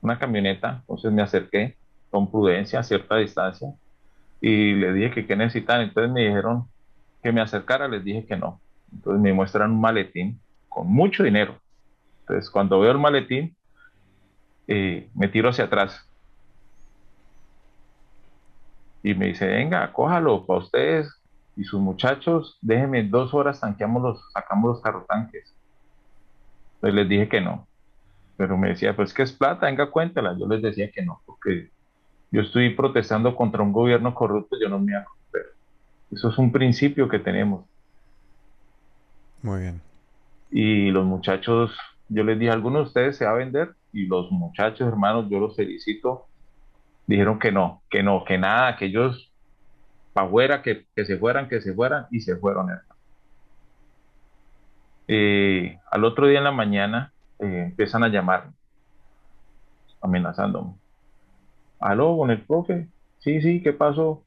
Una 0.00 0.18
camioneta, 0.18 0.78
entonces 0.80 1.12
me 1.12 1.22
acerqué 1.22 1.76
con 2.10 2.28
prudencia 2.28 2.80
a 2.80 2.82
cierta 2.82 3.16
distancia 3.16 3.72
y 4.40 4.74
le 4.74 4.92
dije 4.92 5.12
que 5.12 5.26
qué 5.26 5.36
necesitan. 5.36 5.80
Entonces 5.80 6.12
me 6.12 6.22
dijeron 6.26 6.64
que 7.22 7.30
me 7.30 7.40
acercara, 7.40 7.86
les 7.86 8.02
dije 8.02 8.26
que 8.26 8.36
no. 8.36 8.60
Entonces 8.92 9.22
me 9.22 9.32
muestran 9.32 9.70
un 9.70 9.80
maletín 9.80 10.40
con 10.68 10.88
mucho 10.88 11.22
dinero. 11.22 11.61
Entonces 12.22 12.50
cuando 12.50 12.80
veo 12.80 12.92
el 12.92 12.98
maletín, 12.98 13.56
eh, 14.66 15.08
me 15.14 15.28
tiro 15.28 15.48
hacia 15.48 15.64
atrás. 15.64 16.08
Y 19.02 19.14
me 19.14 19.26
dice, 19.26 19.46
venga, 19.46 19.92
cójalo 19.92 20.46
para 20.46 20.60
ustedes, 20.60 21.22
y 21.56 21.64
sus 21.64 21.80
muchachos, 21.80 22.58
déjenme 22.62 23.02
dos 23.02 23.34
horas, 23.34 23.60
tanqueamos 23.60 24.02
los, 24.02 24.32
sacamos 24.32 24.74
los 24.74 24.80
carrotanques. 24.80 25.54
Entonces 26.76 26.94
les 26.94 27.08
dije 27.08 27.28
que 27.28 27.40
no. 27.40 27.66
Pero 28.36 28.56
me 28.56 28.68
decía, 28.68 28.96
pues 28.96 29.12
que 29.12 29.22
es 29.22 29.32
plata, 29.32 29.66
venga, 29.66 29.90
cuéntala. 29.90 30.36
Yo 30.38 30.46
les 30.46 30.62
decía 30.62 30.90
que 30.90 31.02
no, 31.02 31.20
porque 31.26 31.70
yo 32.30 32.40
estoy 32.40 32.70
protestando 32.70 33.36
contra 33.36 33.62
un 33.62 33.72
gobierno 33.72 34.14
corrupto, 34.14 34.56
yo 34.60 34.68
no 34.68 34.78
me 34.78 34.96
hago. 34.96 35.10
Eso 36.10 36.28
es 36.30 36.38
un 36.38 36.52
principio 36.52 37.08
que 37.08 37.18
tenemos. 37.18 37.64
Muy 39.42 39.60
bien. 39.60 39.80
Y 40.50 40.90
los 40.90 41.04
muchachos, 41.04 41.72
yo 42.12 42.24
les 42.24 42.38
dije, 42.38 42.50
¿alguno 42.50 42.78
de 42.78 42.84
ustedes 42.84 43.16
se 43.16 43.24
va 43.24 43.32
a 43.32 43.34
vender? 43.34 43.74
Y 43.92 44.06
los 44.06 44.30
muchachos, 44.30 44.86
hermanos, 44.88 45.26
yo 45.30 45.38
los 45.38 45.56
felicito, 45.56 46.26
dijeron 47.06 47.38
que 47.38 47.52
no, 47.52 47.82
que 47.90 48.02
no, 48.02 48.24
que 48.24 48.38
nada, 48.38 48.76
que 48.76 48.86
ellos 48.86 49.32
para 50.12 50.26
afuera, 50.26 50.62
que, 50.62 50.86
se 51.04 51.16
fueran, 51.16 51.48
que 51.48 51.60
se 51.60 51.72
fueran, 51.74 52.06
y 52.10 52.20
se 52.20 52.36
fueron. 52.36 52.68
Eh, 55.08 55.78
al 55.90 56.04
otro 56.04 56.26
día 56.26 56.38
en 56.38 56.44
la 56.44 56.52
mañana 56.52 57.12
eh, 57.38 57.64
empiezan 57.66 58.04
a 58.04 58.08
llamarme, 58.08 58.52
amenazándome. 60.00 60.74
¿Aló, 61.80 62.16
con 62.16 62.30
el 62.30 62.42
profe? 62.42 62.88
Sí, 63.18 63.40
sí, 63.40 63.62
¿qué 63.62 63.72
pasó? 63.72 64.22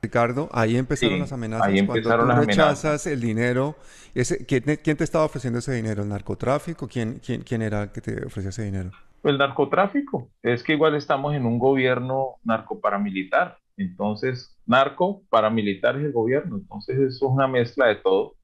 Ricardo, 0.00 0.48
ahí 0.52 0.76
empezaron 0.76 1.18
las 1.18 1.32
amenazas. 1.32 1.66
Ahí 1.66 1.78
empezaron 1.78 2.26
Cuando 2.26 2.42
tú 2.42 2.46
las 2.46 2.46
rechazas 2.46 3.06
el 3.06 3.20
dinero, 3.20 3.76
ese, 4.14 4.46
¿quién, 4.46 4.62
te 4.62 5.04
estaba 5.04 5.24
ofreciendo 5.24 5.58
ese 5.58 5.72
dinero? 5.74 6.02
¿El 6.02 6.08
narcotráfico? 6.08 6.86
¿Quién, 6.86 7.20
quién, 7.24 7.42
quién 7.42 7.62
era 7.62 7.84
el 7.84 7.90
que 7.90 8.00
te 8.00 8.24
ofrecía 8.24 8.50
ese 8.50 8.64
dinero? 8.64 8.90
El 9.24 9.38
narcotráfico. 9.38 10.30
Es 10.42 10.62
que 10.62 10.74
igual 10.74 10.94
estamos 10.94 11.34
en 11.34 11.46
un 11.46 11.58
gobierno 11.58 12.36
narcoparamilitar. 12.44 13.58
Entonces, 13.76 14.56
narco, 14.66 15.22
paramilitares 15.30 16.02
y 16.02 16.06
el 16.06 16.12
gobierno. 16.12 16.56
Entonces, 16.56 16.96
eso 16.96 17.26
es 17.26 17.32
una 17.32 17.48
mezcla 17.48 17.86
de 17.86 17.96
todo. 17.96 18.34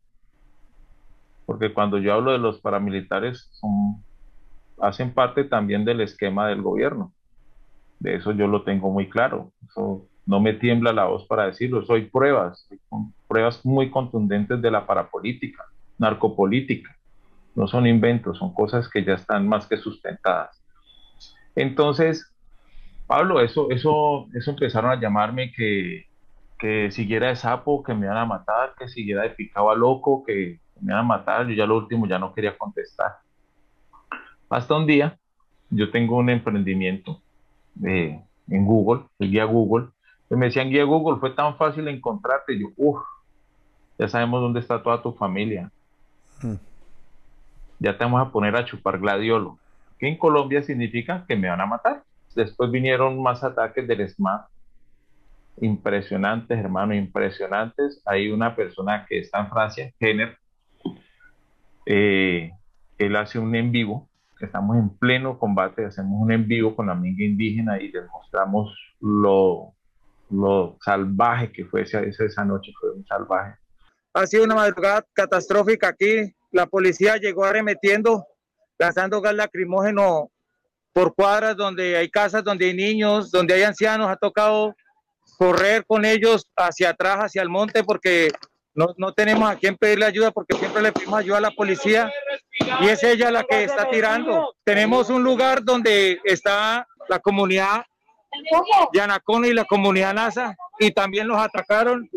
Porque 1.47 1.73
cuando 1.73 1.99
yo 1.99 2.15
hablo 2.15 2.33
de 2.33 2.39
los 2.39 2.61
paramilitares, 2.61 3.49
son, 3.53 4.03
hacen 4.81 5.13
parte 5.13 5.45
también 5.45 5.85
del 5.85 6.01
esquema 6.01 6.49
del 6.49 6.63
gobierno. 6.63 7.13
De 8.01 8.17
eso 8.17 8.33
yo 8.33 8.49
lo 8.49 8.65
tengo 8.65 8.91
muy 8.91 9.09
claro. 9.09 9.53
Eso 9.69 10.07
no 10.27 10.41
me 10.41 10.55
tiembla 10.55 10.93
la 10.93 11.05
voz 11.05 11.27
para 11.27 11.47
decirlo. 11.47 11.85
Soy 11.85 12.07
pruebas, 12.07 12.69
pruebas 13.29 13.65
muy 13.65 13.91
contundentes 13.91 14.61
de 14.63 14.71
la 14.71 14.87
parapolítica, 14.87 15.65
narcopolítica. 15.99 16.97
No 17.55 17.67
son 17.67 17.87
inventos, 17.87 18.39
son 18.39 18.53
cosas 18.53 18.89
que 18.89 19.05
ya 19.05 19.15
están 19.15 19.47
más 19.47 19.67
que 19.67 19.77
sustentadas. 19.77 20.61
Entonces, 21.55 22.33
Pablo, 23.07 23.41
eso, 23.41 23.71
eso, 23.71 24.27
eso 24.35 24.51
empezaron 24.51 24.91
a 24.91 25.01
llamarme 25.01 25.53
que, 25.53 26.07
que 26.59 26.91
siguiera 26.91 27.29
de 27.29 27.37
sapo, 27.37 27.83
que 27.83 27.95
me 27.95 28.07
iban 28.07 28.17
a 28.17 28.25
matar, 28.25 28.75
que 28.79 28.89
siguiera 28.89 29.23
de 29.23 29.31
picaba 29.31 29.75
loco, 29.75 30.25
que 30.25 30.59
me 30.81 30.93
iban 30.93 31.01
a 31.01 31.03
matar. 31.03 31.47
Yo 31.47 31.55
ya 31.55 31.67
lo 31.67 31.77
último 31.77 32.07
ya 32.07 32.19
no 32.19 32.33
quería 32.33 32.57
contestar. 32.57 33.13
Hasta 34.49 34.75
un 34.75 34.87
día, 34.87 35.19
yo 35.71 35.91
tengo 35.91 36.17
un 36.17 36.31
emprendimiento 36.31 37.21
en 37.83 38.65
Google, 38.65 39.05
el 39.19 39.31
guía 39.31 39.45
Google. 39.45 39.89
Y 40.31 40.37
me 40.37 40.47
decían, 40.47 40.71
guía 40.71 40.85
Google, 40.85 41.21
fue 41.21 41.31
tan 41.31 41.57
fácil 41.57 41.87
encontrarte. 41.89 42.59
yo, 42.59 42.69
uff, 42.77 43.03
ya 43.99 44.09
sabemos 44.09 44.41
dónde 44.41 44.61
está 44.61 44.83
toda 44.83 45.03
tu 45.03 45.13
familia. 45.13 45.71
Hmm. 46.41 46.57
Ya 47.79 47.97
te 47.97 48.05
vamos 48.05 48.27
a 48.27 48.31
poner 48.31 48.57
a 48.57 48.65
chupar 48.65 48.99
gladiolo. 48.99 49.59
Que 49.99 50.09
en 50.09 50.17
Colombia 50.17 50.63
significa 50.63 51.25
que 51.27 51.37
me 51.37 51.49
van 51.49 51.61
a 51.61 51.67
matar. 51.67 52.03
Después 52.35 52.71
vinieron 52.71 53.23
más 53.23 53.45
ataques 53.45 53.87
del 53.87 54.09
SMAT. 54.09 54.47
Impresionantes, 55.61 56.59
hermano, 56.59 56.95
impresionantes. 56.95 58.03
Hay 58.05 58.31
una 58.31 58.57
persona 58.57 59.07
que 59.07 59.19
está 59.21 59.41
en 59.41 59.51
Francia, 59.51 59.93
Jenner. 60.01 60.37
Eh, 61.87 62.51
él 62.99 63.17
hace 63.17 63.39
un 63.39 63.55
en 63.55 63.71
vivo. 63.71 64.09
Estamos 64.41 64.77
en 64.77 64.91
pleno 64.91 65.39
combate, 65.39 65.85
hacemos 65.85 66.21
un 66.21 66.33
en 66.33 66.47
vivo 66.47 66.75
con 66.75 66.87
la 66.87 66.93
amiga 66.93 67.25
indígena 67.25 67.81
y 67.81 67.91
les 67.91 68.05
mostramos 68.11 68.77
lo, 69.01 69.74
lo 70.35 70.77
salvaje 70.81 71.53
que 71.53 71.65
fue 71.65 71.83
esa, 71.83 72.01
esa 72.01 72.45
noche, 72.45 72.73
fue 72.79 72.93
un 72.93 73.07
salvaje. 73.07 73.57
Ha 74.15 74.27
sido 74.27 74.45
una 74.45 74.55
madrugada 74.55 75.05
catastrófica 75.13 75.89
aquí. 75.89 76.35
La 76.53 76.67
policía 76.67 77.17
llegó 77.17 77.45
arremetiendo, 77.45 78.27
lanzando 78.79 79.21
gas 79.21 79.35
lacrimógeno 79.35 80.31
por 80.93 81.15
cuadras 81.15 81.57
donde 81.57 81.97
hay 81.97 82.09
casas, 82.09 82.45
donde 82.45 82.67
hay 82.67 82.75
niños, 82.75 83.31
donde 83.31 83.55
hay 83.55 83.63
ancianos, 83.65 84.09
ha 84.09 84.17
tocado 84.17 84.75
correr 85.37 85.85
con 85.85 86.05
ellos 86.05 86.49
hacia 86.57 86.91
atrás, 86.91 87.19
hacia 87.19 87.43
el 87.43 87.49
monte, 87.49 87.83
porque 87.83 88.31
no, 88.75 88.95
no 88.97 89.13
tenemos 89.13 89.51
a 89.51 89.57
quién 89.57 89.77
pedirle 89.77 90.07
ayuda, 90.07 90.31
porque 90.31 90.57
siempre 90.57 90.83
le 90.83 90.93
pedimos 90.93 91.19
ayuda 91.19 91.39
a 91.39 91.43
la 91.43 91.51
policía 91.51 92.13
y 92.81 92.89
es 92.89 93.03
ella 93.03 93.33
la 93.33 93.43
que 93.43 93.65
está 93.65 93.91
tirando. 93.91 94.55
Tenemos 94.63 95.11
un 95.11 95.25
lugar 95.25 95.65
donde 95.65 96.21
está 96.25 96.87
la 97.09 97.19
comunidad 97.19 97.83
Yanacón 98.93 99.45
y 99.45 99.53
la 99.53 99.65
comunidad 99.65 100.15
NASA 100.15 100.57
y 100.79 100.91
también 100.93 101.29
los 101.29 101.39
atacaron 101.39 102.09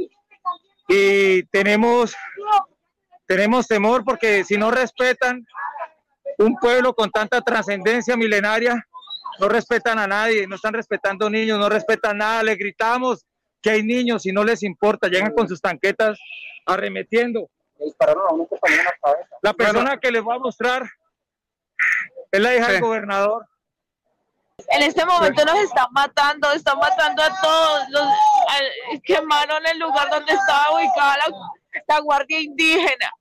y 0.87 1.43
tenemos 1.43 2.15
tenemos 3.25 3.67
temor 3.67 4.03
porque 4.05 4.43
si 4.43 4.57
no 4.57 4.71
respetan 4.71 5.45
un 6.37 6.55
pueblo 6.55 6.93
con 6.93 7.11
tanta 7.11 7.41
trascendencia 7.41 8.15
milenaria, 8.15 8.87
no 9.39 9.49
respetan 9.49 9.99
a 9.99 10.07
nadie, 10.07 10.47
no 10.47 10.55
están 10.55 10.73
respetando 10.73 11.29
niños, 11.29 11.59
no 11.59 11.67
respetan 11.67 12.19
nada, 12.19 12.43
le 12.43 12.55
gritamos 12.55 13.25
que 13.61 13.71
hay 13.71 13.83
niños 13.83 14.25
y 14.25 14.31
no 14.31 14.43
les 14.43 14.63
importa, 14.63 15.07
llegan 15.07 15.33
con 15.33 15.47
sus 15.47 15.59
tanquetas 15.59 16.17
arremetiendo. 16.65 17.49
La 19.41 19.53
persona 19.53 19.97
que 19.97 20.11
les 20.11 20.23
va 20.23 20.35
a 20.35 20.39
mostrar 20.39 20.83
es 22.31 22.39
la 22.39 22.55
hija 22.55 22.71
del 22.71 22.81
gobernador. 22.81 23.45
En 24.69 24.81
este 24.81 25.05
momento 25.05 25.45
nos 25.45 25.59
están 25.59 25.87
matando, 25.91 26.51
están 26.51 26.79
matando 26.79 27.21
a 27.21 27.41
todos. 27.41 27.89
Los, 27.89 28.07
quemaron 29.03 29.65
el 29.67 29.77
lugar 29.77 30.09
donde 30.09 30.33
estaba 30.33 30.75
ubicada 30.75 31.17
la 31.87 31.99
Guardia 31.99 32.39
Indígena 32.39 33.11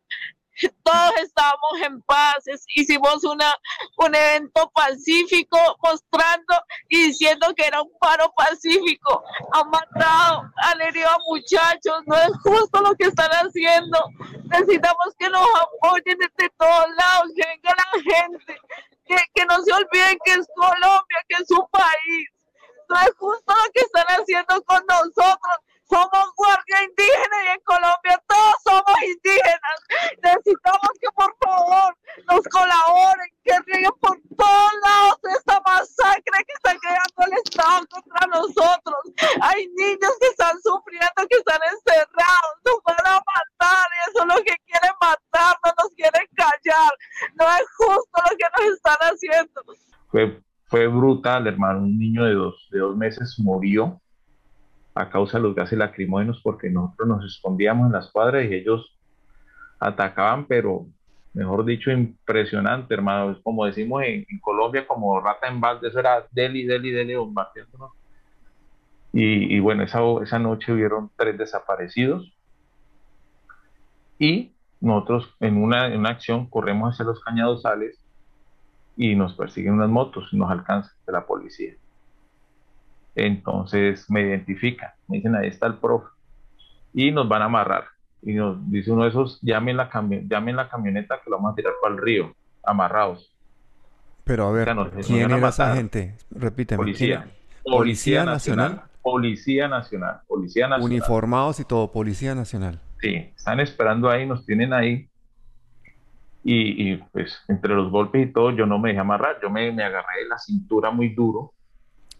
todos 0.82 1.12
estábamos 1.22 1.80
en 1.84 2.00
paz, 2.02 2.36
hicimos 2.74 3.24
una, 3.24 3.54
un 3.98 4.14
evento 4.14 4.70
pacífico 4.74 5.58
mostrando 5.82 6.54
y 6.88 7.08
diciendo 7.08 7.52
que 7.54 7.66
era 7.66 7.82
un 7.82 7.92
paro 7.98 8.32
pacífico. 8.36 9.22
Han 9.52 9.70
matado, 9.70 10.50
han 10.56 10.80
herido 10.80 11.08
a 11.08 11.18
muchachos, 11.28 12.02
no 12.06 12.16
es 12.16 12.30
justo 12.42 12.80
lo 12.80 12.94
que 12.94 13.04
están 13.04 13.30
haciendo. 13.30 13.98
Necesitamos 14.44 15.14
que 15.18 15.28
nos 15.28 15.46
apoyen 15.60 16.18
desde 16.18 16.50
todos 16.56 16.86
lados, 16.96 17.30
que 17.36 17.46
venga 17.46 17.74
la 17.76 18.14
gente, 18.14 18.60
que, 19.06 19.16
que 19.34 19.44
no 19.46 19.62
se 19.62 19.72
olviden 19.72 20.18
que 20.24 20.32
es 20.32 20.46
Colombia, 20.54 21.18
que 21.28 21.42
es 21.42 21.48
su 21.48 21.68
país. 21.70 22.28
No 22.88 22.96
es 23.00 23.10
justo 23.16 23.54
lo 23.54 23.72
que 23.72 23.80
están 23.80 24.06
haciendo 24.06 24.62
con 24.64 24.84
nosotros 24.86 25.56
somos 25.88 26.34
guardia 26.36 26.82
indígena 26.82 27.44
y 27.44 27.48
en 27.48 27.60
Colombia 27.60 28.22
todos 28.26 28.54
somos 28.64 29.02
indígenas. 29.02 29.78
Necesitamos 30.22 30.90
que 31.00 31.08
por 31.14 31.32
favor 31.42 31.96
nos 32.26 32.42
colaboren, 32.50 33.30
que 33.44 33.54
rieguen 33.66 33.92
por 34.00 34.18
todos 34.36 34.72
lados 34.82 35.18
esta 35.36 35.60
masacre 35.64 36.38
que 36.46 36.54
está 36.54 36.74
creando 36.78 37.20
el 37.26 37.32
Estado 37.44 37.86
contra 37.86 38.26
nosotros. 38.26 39.00
Hay 39.42 39.68
niños 39.68 40.12
que 40.20 40.26
están 40.26 40.60
sufriendo, 40.62 41.28
que 41.30 41.38
están 41.38 41.60
encerrados, 41.70 42.54
nos 42.64 42.82
van 42.84 43.06
a 43.06 43.22
matar 43.22 43.86
y 43.86 44.10
eso 44.10 44.20
es 44.22 44.26
lo 44.26 44.42
que 44.42 44.56
quieren 44.66 44.94
matar, 45.00 45.56
no 45.64 45.72
nos 45.78 45.94
quieren 45.94 46.26
callar. 46.34 46.92
No 47.34 47.46
es 47.56 47.66
justo 47.76 48.22
lo 48.28 48.36
que 48.36 48.46
nos 48.58 48.74
están 48.74 48.96
haciendo. 49.00 49.62
Fue, 50.10 50.42
fue 50.66 50.88
brutal, 51.06 51.46
hermano. 51.46 51.80
Un 51.80 51.98
niño 51.98 52.24
de 52.24 52.34
dos, 52.34 52.68
de 52.70 52.80
dos 52.80 52.96
meses 52.96 53.38
murió 53.38 54.00
a 54.94 55.08
causa 55.08 55.38
de 55.38 55.44
los 55.44 55.54
gases 55.54 55.78
lacrimógenos 55.78 56.40
porque 56.42 56.70
nosotros 56.70 57.08
nos 57.08 57.24
escondíamos 57.24 57.86
en 57.86 57.92
las 57.92 58.10
cuadras 58.10 58.44
y 58.44 58.54
ellos 58.54 58.96
atacaban, 59.78 60.46
pero 60.46 60.86
mejor 61.34 61.64
dicho, 61.64 61.90
impresionante, 61.90 62.94
hermano. 62.94 63.38
Como 63.42 63.66
decimos 63.66 64.02
en, 64.04 64.24
Colombia, 64.40 64.86
como 64.86 65.20
rata 65.20 65.48
en 65.48 65.60
balde, 65.60 65.88
eso 65.88 66.00
era 66.00 66.26
deli, 66.30 66.64
deli, 66.64 66.90
deli, 66.90 67.14
bombardeándonos. 67.14 67.92
Y, 69.12 69.54
y 69.54 69.60
bueno, 69.60 69.82
esa, 69.82 70.00
esa 70.22 70.38
noche 70.38 70.72
hubieron 70.72 71.10
tres 71.16 71.38
desaparecidos. 71.38 72.32
Y 74.18 74.52
nosotros 74.80 75.34
en 75.40 75.62
una, 75.62 75.86
en 75.88 75.98
una 75.98 76.10
acción 76.10 76.46
corremos 76.48 76.94
hacia 76.94 77.04
los 77.04 77.20
cañadosales 77.22 77.98
y 78.96 79.14
nos 79.14 79.34
persiguen 79.34 79.74
unas 79.74 79.90
motos 79.90 80.28
y 80.32 80.36
nos 80.36 80.50
alcanza 80.50 80.92
de 81.06 81.12
la 81.12 81.26
policía. 81.26 81.74
Entonces 83.14 84.10
me 84.10 84.22
identifican, 84.22 84.90
me 85.08 85.18
dicen, 85.18 85.34
ahí 85.34 85.48
está 85.48 85.66
el 85.66 85.74
profe. 85.74 86.08
Y 86.92 87.10
nos 87.10 87.28
van 87.28 87.42
a 87.42 87.46
amarrar. 87.46 87.84
Y 88.22 88.34
nos 88.34 88.70
dice 88.70 88.90
uno 88.90 89.04
de 89.04 89.10
esos, 89.10 89.40
llamen 89.42 89.76
la, 89.76 89.90
llamen 90.26 90.56
la 90.56 90.68
camioneta 90.68 91.20
que 91.22 91.30
lo 91.30 91.36
vamos 91.36 91.52
a 91.52 91.54
tirar 91.54 91.74
para 91.80 91.94
el 91.94 92.00
río, 92.00 92.34
amarrados. 92.64 93.32
Pero 94.24 94.48
a 94.48 94.52
ver, 94.52 94.68
¿quién 95.06 95.30
era 95.30 95.48
esa 95.48 95.74
gente? 95.76 96.16
Repíteme. 96.30 96.78
Policía. 96.78 97.28
Policía, 97.64 98.24
Nacional. 98.24 98.82
Policía 99.02 99.68
Nacional. 99.68 100.20
Policía 100.26 100.68
Nacional. 100.68 100.90
Uniformados 100.90 101.60
y 101.60 101.64
todo, 101.64 101.92
Policía 101.92 102.34
Nacional. 102.34 102.80
Sí, 103.00 103.14
están 103.36 103.60
esperando 103.60 104.10
ahí, 104.10 104.26
nos 104.26 104.44
tienen 104.44 104.72
ahí. 104.72 105.08
Y, 106.48 106.92
y, 106.92 106.96
pues 107.12 107.42
entre 107.48 107.74
los 107.74 107.90
golpes 107.90 108.28
y 108.28 108.32
todo, 108.32 108.52
yo 108.52 108.66
no 108.66 108.78
me 108.78 108.90
dejé 108.90 109.00
amarrar, 109.00 109.38
yo 109.42 109.50
me, 109.50 109.72
me 109.72 109.82
agarré 109.82 110.28
la 110.28 110.38
cintura 110.38 110.92
muy 110.92 111.08
duro 111.08 111.52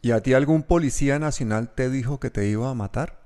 ¿Y 0.06 0.12
a 0.12 0.23
ti 0.23 0.35
algún 0.35 0.62
policía 0.62 1.18
nacional 1.18 1.75
te 1.75 1.90
dijo 1.90 2.21
que 2.21 2.30
te 2.30 2.47
iba 2.47 2.71
a 2.71 2.75
matar? 2.75 3.18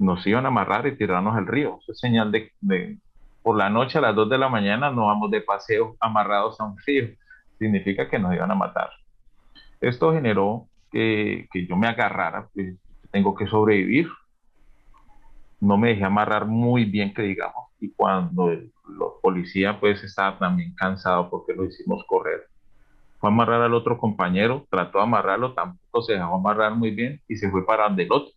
Nos 0.00 0.26
iban 0.26 0.44
a 0.44 0.48
amarrar 0.48 0.88
y 0.88 0.96
tirarnos 0.96 1.36
al 1.36 1.46
río. 1.46 1.78
Eso 1.80 1.92
es 1.92 2.00
señal 2.00 2.32
de, 2.32 2.50
de, 2.60 2.98
por 3.44 3.56
la 3.56 3.70
noche 3.70 3.98
a 3.98 4.00
las 4.00 4.16
2 4.16 4.28
de 4.28 4.38
la 4.38 4.48
mañana 4.48 4.90
no 4.90 5.06
vamos 5.06 5.30
de 5.30 5.40
paseo 5.40 5.96
amarrados 6.00 6.60
a 6.60 6.64
un 6.64 6.76
río. 6.84 7.10
Significa 7.60 8.08
que 8.08 8.18
nos 8.18 8.34
iban 8.34 8.50
a 8.50 8.56
matar. 8.56 8.90
Esto 9.80 10.12
generó 10.12 10.66
que, 10.90 11.46
que 11.52 11.64
yo 11.64 11.76
me 11.76 11.86
agarrara, 11.86 12.48
que 12.52 12.74
tengo 13.12 13.36
que 13.36 13.46
sobrevivir. 13.46 14.08
No 15.60 15.76
me 15.76 15.90
dejé 15.90 16.02
amarrar 16.02 16.46
muy 16.46 16.86
bien, 16.86 17.14
que 17.14 17.22
digamos. 17.22 17.67
Y 17.80 17.90
cuando 17.92 18.50
el, 18.50 18.72
los 18.88 19.14
policías 19.22 19.76
pues 19.78 20.02
estaba 20.02 20.38
también 20.38 20.74
cansado 20.74 21.30
porque 21.30 21.54
lo 21.54 21.64
hicimos 21.64 22.04
correr 22.06 22.48
fue 23.18 23.30
a 23.30 23.32
amarrar 23.32 23.62
al 23.62 23.74
otro 23.74 23.98
compañero, 23.98 24.66
trató 24.70 24.98
de 24.98 25.04
amarrarlo, 25.04 25.52
tampoco 25.52 26.02
se 26.02 26.14
dejó 26.14 26.36
amarrar 26.36 26.74
muy 26.74 26.92
bien 26.92 27.20
y 27.28 27.36
se 27.36 27.50
fue 27.50 27.66
para 27.66 27.88
del 27.88 28.12
otro. 28.12 28.32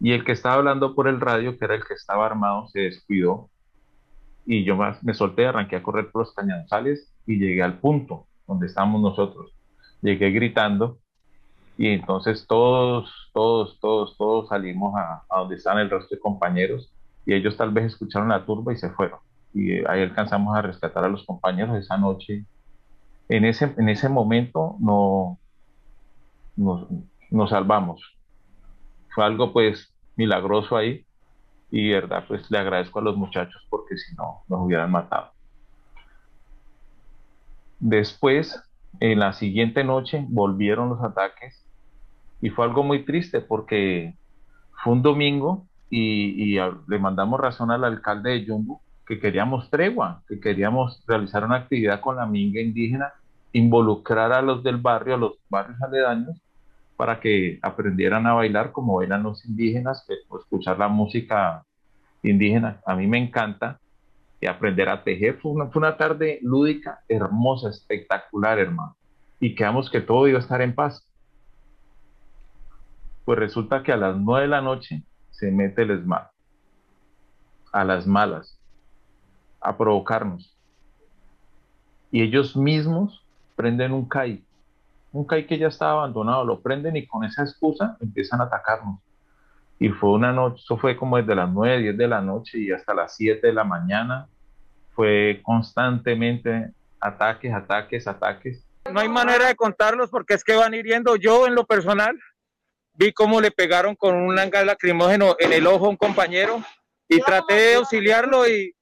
Y 0.00 0.12
el 0.12 0.24
que 0.24 0.32
estaba 0.32 0.56
hablando 0.56 0.94
por 0.94 1.08
el 1.08 1.20
radio, 1.20 1.58
que 1.58 1.64
era 1.64 1.74
el 1.74 1.84
que 1.84 1.94
estaba 1.94 2.24
armado, 2.24 2.68
se 2.68 2.80
descuidó 2.80 3.50
y 4.46 4.64
yo 4.64 4.78
me 5.02 5.12
solté, 5.12 5.46
arranqué 5.46 5.76
a 5.76 5.82
correr 5.82 6.10
por 6.10 6.22
los 6.22 6.34
cañadosales 6.34 7.12
y 7.26 7.38
llegué 7.38 7.62
al 7.62 7.78
punto 7.78 8.26
donde 8.46 8.66
estábamos 8.66 9.02
nosotros. 9.02 9.52
Llegué 10.00 10.30
gritando 10.30 10.98
y 11.76 11.88
entonces 11.88 12.46
todos, 12.46 13.30
todos, 13.34 13.78
todos, 13.80 14.16
todos 14.16 14.48
salimos 14.48 14.94
a, 14.96 15.24
a 15.28 15.40
donde 15.40 15.56
están 15.56 15.78
el 15.78 15.90
resto 15.90 16.14
de 16.14 16.20
compañeros 16.20 16.90
y 17.26 17.34
ellos 17.34 17.56
tal 17.56 17.72
vez 17.72 17.86
escucharon 17.86 18.28
la 18.28 18.44
turba 18.44 18.72
y 18.72 18.76
se 18.76 18.90
fueron. 18.90 19.18
Y 19.54 19.78
ahí 19.86 20.02
alcanzamos 20.02 20.56
a 20.56 20.62
rescatar 20.62 21.04
a 21.04 21.08
los 21.08 21.24
compañeros 21.24 21.76
esa 21.76 21.96
noche 21.96 22.44
en 23.28 23.44
ese, 23.44 23.74
en 23.76 23.88
ese 23.88 24.08
momento 24.08 24.76
no, 24.80 25.38
nos, 26.56 27.50
salvamos. 27.50 28.00
Fue 29.14 29.24
algo 29.24 29.52
pues 29.52 29.94
milagroso 30.16 30.76
ahí 30.76 31.04
y 31.70 31.90
verdad 31.90 32.24
pues 32.26 32.50
le 32.50 32.58
agradezco 32.58 32.98
a 32.98 33.02
los 33.02 33.16
muchachos 33.16 33.66
porque 33.68 33.96
si 33.96 34.14
no 34.16 34.42
nos 34.48 34.60
hubieran 34.60 34.90
matado. 34.90 35.32
Después, 37.80 38.60
en 38.98 39.20
la 39.20 39.32
siguiente 39.32 39.84
noche, 39.84 40.24
volvieron 40.28 40.88
los 40.88 41.02
ataques 41.02 41.64
y 42.40 42.50
fue 42.50 42.64
algo 42.64 42.82
muy 42.82 43.04
triste 43.04 43.40
porque 43.40 44.16
fue 44.82 44.94
un 44.94 45.02
domingo 45.02 45.66
y, 45.90 46.56
le 46.86 46.98
mandamos 46.98 47.40
razón 47.40 47.70
al 47.70 47.84
alcalde 47.84 48.30
de 48.30 48.44
Yumbo 48.44 48.80
que 49.06 49.18
queríamos 49.18 49.70
tregua, 49.70 50.22
que 50.28 50.38
queríamos 50.38 51.02
realizar 51.06 51.44
una 51.44 51.56
actividad 51.56 52.00
con 52.00 52.16
la 52.16 52.26
minga 52.26 52.60
indígena, 52.60 53.14
involucrar 53.52 54.32
a 54.32 54.42
los 54.42 54.62
del 54.62 54.76
barrio, 54.76 55.14
a 55.14 55.18
los 55.18 55.32
barrios 55.48 55.80
aledaños, 55.80 56.36
para 56.96 57.18
que 57.18 57.58
aprendieran 57.62 58.26
a 58.26 58.34
bailar 58.34 58.70
como 58.70 58.96
bailan 58.96 59.22
los 59.22 59.46
indígenas, 59.46 60.04
escuchar 60.08 60.78
la 60.78 60.88
música 60.88 61.64
indígena. 62.22 62.80
A 62.84 62.94
mí 62.94 63.06
me 63.06 63.18
encanta. 63.18 63.80
Y 64.40 64.46
aprender 64.46 64.88
a 64.88 65.02
tejer. 65.02 65.38
Fue 65.40 65.50
una, 65.50 65.66
fue 65.66 65.80
una 65.80 65.96
tarde 65.96 66.38
lúdica, 66.42 67.00
hermosa, 67.08 67.70
espectacular, 67.70 68.60
hermano. 68.60 68.96
Y 69.40 69.56
quedamos 69.56 69.90
que 69.90 70.00
todo 70.00 70.28
iba 70.28 70.38
a 70.38 70.42
estar 70.42 70.62
en 70.62 70.76
paz. 70.76 71.04
Pues 73.24 73.36
resulta 73.36 73.82
que 73.82 73.90
a 73.90 73.96
las 73.96 74.16
nueve 74.16 74.42
de 74.42 74.48
la 74.48 74.60
noche 74.60 75.02
se 75.38 75.52
mete 75.52 75.82
el 75.82 75.92
ESMAD 75.92 76.26
a 77.72 77.84
las 77.84 78.06
malas 78.08 78.58
a 79.60 79.76
provocarnos. 79.76 80.56
Y 82.10 82.22
ellos 82.22 82.56
mismos 82.56 83.24
prenden 83.54 83.92
un 83.92 84.08
CAI. 84.08 84.42
Un 85.12 85.24
CAI 85.24 85.46
que 85.46 85.58
ya 85.58 85.68
estaba 85.68 85.92
abandonado, 85.92 86.44
lo 86.44 86.60
prenden 86.60 86.96
y 86.96 87.06
con 87.06 87.24
esa 87.24 87.42
excusa 87.42 87.96
empiezan 88.00 88.40
a 88.40 88.44
atacarnos. 88.44 88.98
Y 89.78 89.90
fue 89.90 90.10
una 90.10 90.32
noche, 90.32 90.60
eso 90.64 90.76
fue 90.76 90.96
como 90.96 91.18
desde 91.18 91.36
las 91.36 91.48
9, 91.48 91.82
10 91.82 91.96
de 91.96 92.08
la 92.08 92.20
noche 92.20 92.58
y 92.58 92.72
hasta 92.72 92.92
las 92.92 93.14
7 93.14 93.46
de 93.46 93.52
la 93.52 93.62
mañana. 93.62 94.26
Fue 94.90 95.40
constantemente 95.44 96.72
ataques, 96.98 97.54
ataques, 97.54 98.08
ataques. 98.08 98.64
No 98.92 98.98
hay 98.98 99.08
manera 99.08 99.46
de 99.46 99.54
contarlos 99.54 100.10
porque 100.10 100.34
es 100.34 100.42
que 100.42 100.56
van 100.56 100.74
hiriendo. 100.74 101.14
Yo 101.14 101.46
en 101.46 101.54
lo 101.54 101.64
personal 101.64 102.18
vi 102.98 103.12
cómo 103.12 103.40
le 103.40 103.52
pegaron 103.52 103.94
con 103.94 104.16
un 104.16 104.34
gas 104.34 104.66
lacrimógeno 104.66 105.36
en 105.38 105.52
el 105.52 105.66
ojo 105.66 105.86
a 105.86 105.90
un 105.90 105.96
compañero 105.96 106.62
y 107.08 107.20
traté 107.20 107.54
de 107.54 107.74
auxiliarlo 107.76 108.46
y 108.48 108.74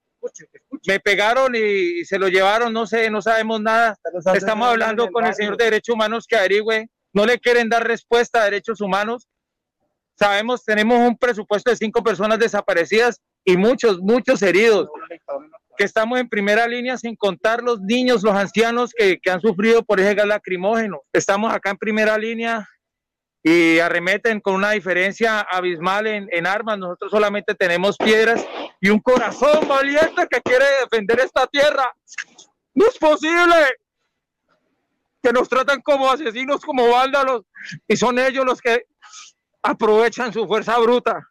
me 0.89 0.99
pegaron 0.99 1.55
y, 1.55 2.05
se 2.05 2.19
lo 2.19 2.29
llevaron, 2.29 2.73
no 2.73 2.87
sé, 2.87 3.11
no 3.11 3.21
sabemos 3.21 3.61
nada. 3.61 3.97
Estamos 4.35 4.69
hablando 4.69 5.09
con 5.13 5.27
el 5.27 5.35
señor 5.35 5.57
de 5.57 5.65
Derechos 5.65 5.95
Humanos 5.95 6.27
que 6.27 6.37
averigüe. 6.37 6.89
No 7.13 7.27
le 7.27 7.39
quieren 7.39 7.69
dar 7.69 7.87
respuesta 7.87 8.41
a 8.41 8.45
Derechos 8.45 8.81
Humanos. 8.81 9.29
Sabemos, 10.19 10.65
tenemos 10.65 10.99
un 10.99 11.17
presupuesto 11.17 11.71
de 11.71 11.77
cinco 11.77 12.03
personas 12.03 12.39
desaparecidas 12.39 13.21
y 13.45 13.57
muchos, 13.57 14.01
muchos 14.01 14.43
heridos. 14.43 14.89
Que 15.77 15.85
estamos 15.85 16.19
en 16.19 16.29
primera 16.29 16.67
línea 16.67 16.97
sin 16.97 17.15
contar 17.17 17.63
los 17.63 17.81
niños, 17.81 18.23
los 18.23 18.35
ancianos 18.35 18.93
que, 18.97 19.19
que 19.23 19.31
han 19.31 19.43
sufrido 19.43 19.85
por 19.85 20.01
ese 20.01 20.15
gas 20.15 20.27
lacrimógeno. 20.27 21.03
Estamos 21.13 21.53
acá 21.53 21.71
en 21.71 21.77
primera 21.77 22.17
línea 22.17 22.67
y 23.49 23.79
arremeten 23.79 24.41
con 24.41 24.57
una 24.57 24.73
diferencia 24.73 25.39
abismal 25.41 26.09
en, 26.09 26.29
en, 26.33 26.49
armas. 26.49 26.79
Nosotros 26.79 27.13
solamente 27.13 27.55
tenemos 27.55 27.97
piedras 27.97 28.45
y 28.81 28.89
un 28.89 28.99
corazón 28.99 29.69
valiente 29.69 30.27
que 30.29 30.41
quiere 30.41 30.65
defender 30.83 31.21
esta 31.21 31.47
tierra. 31.47 31.95
No 32.75 32.89
es 32.89 32.99
posible 32.99 33.55
que 35.23 35.33
nos 35.33 35.49
tratan 35.49 35.81
como 35.81 36.11
asesinos, 36.11 36.61
como 36.61 36.89
vándalos, 36.89 37.43
y 37.87 37.97
son 37.97 38.19
ellos 38.19 38.45
los 38.45 38.61
que 38.61 38.87
aprovechan 39.63 40.33
su 40.33 40.49
fuerza 40.49 40.77
bruta, 40.79 41.31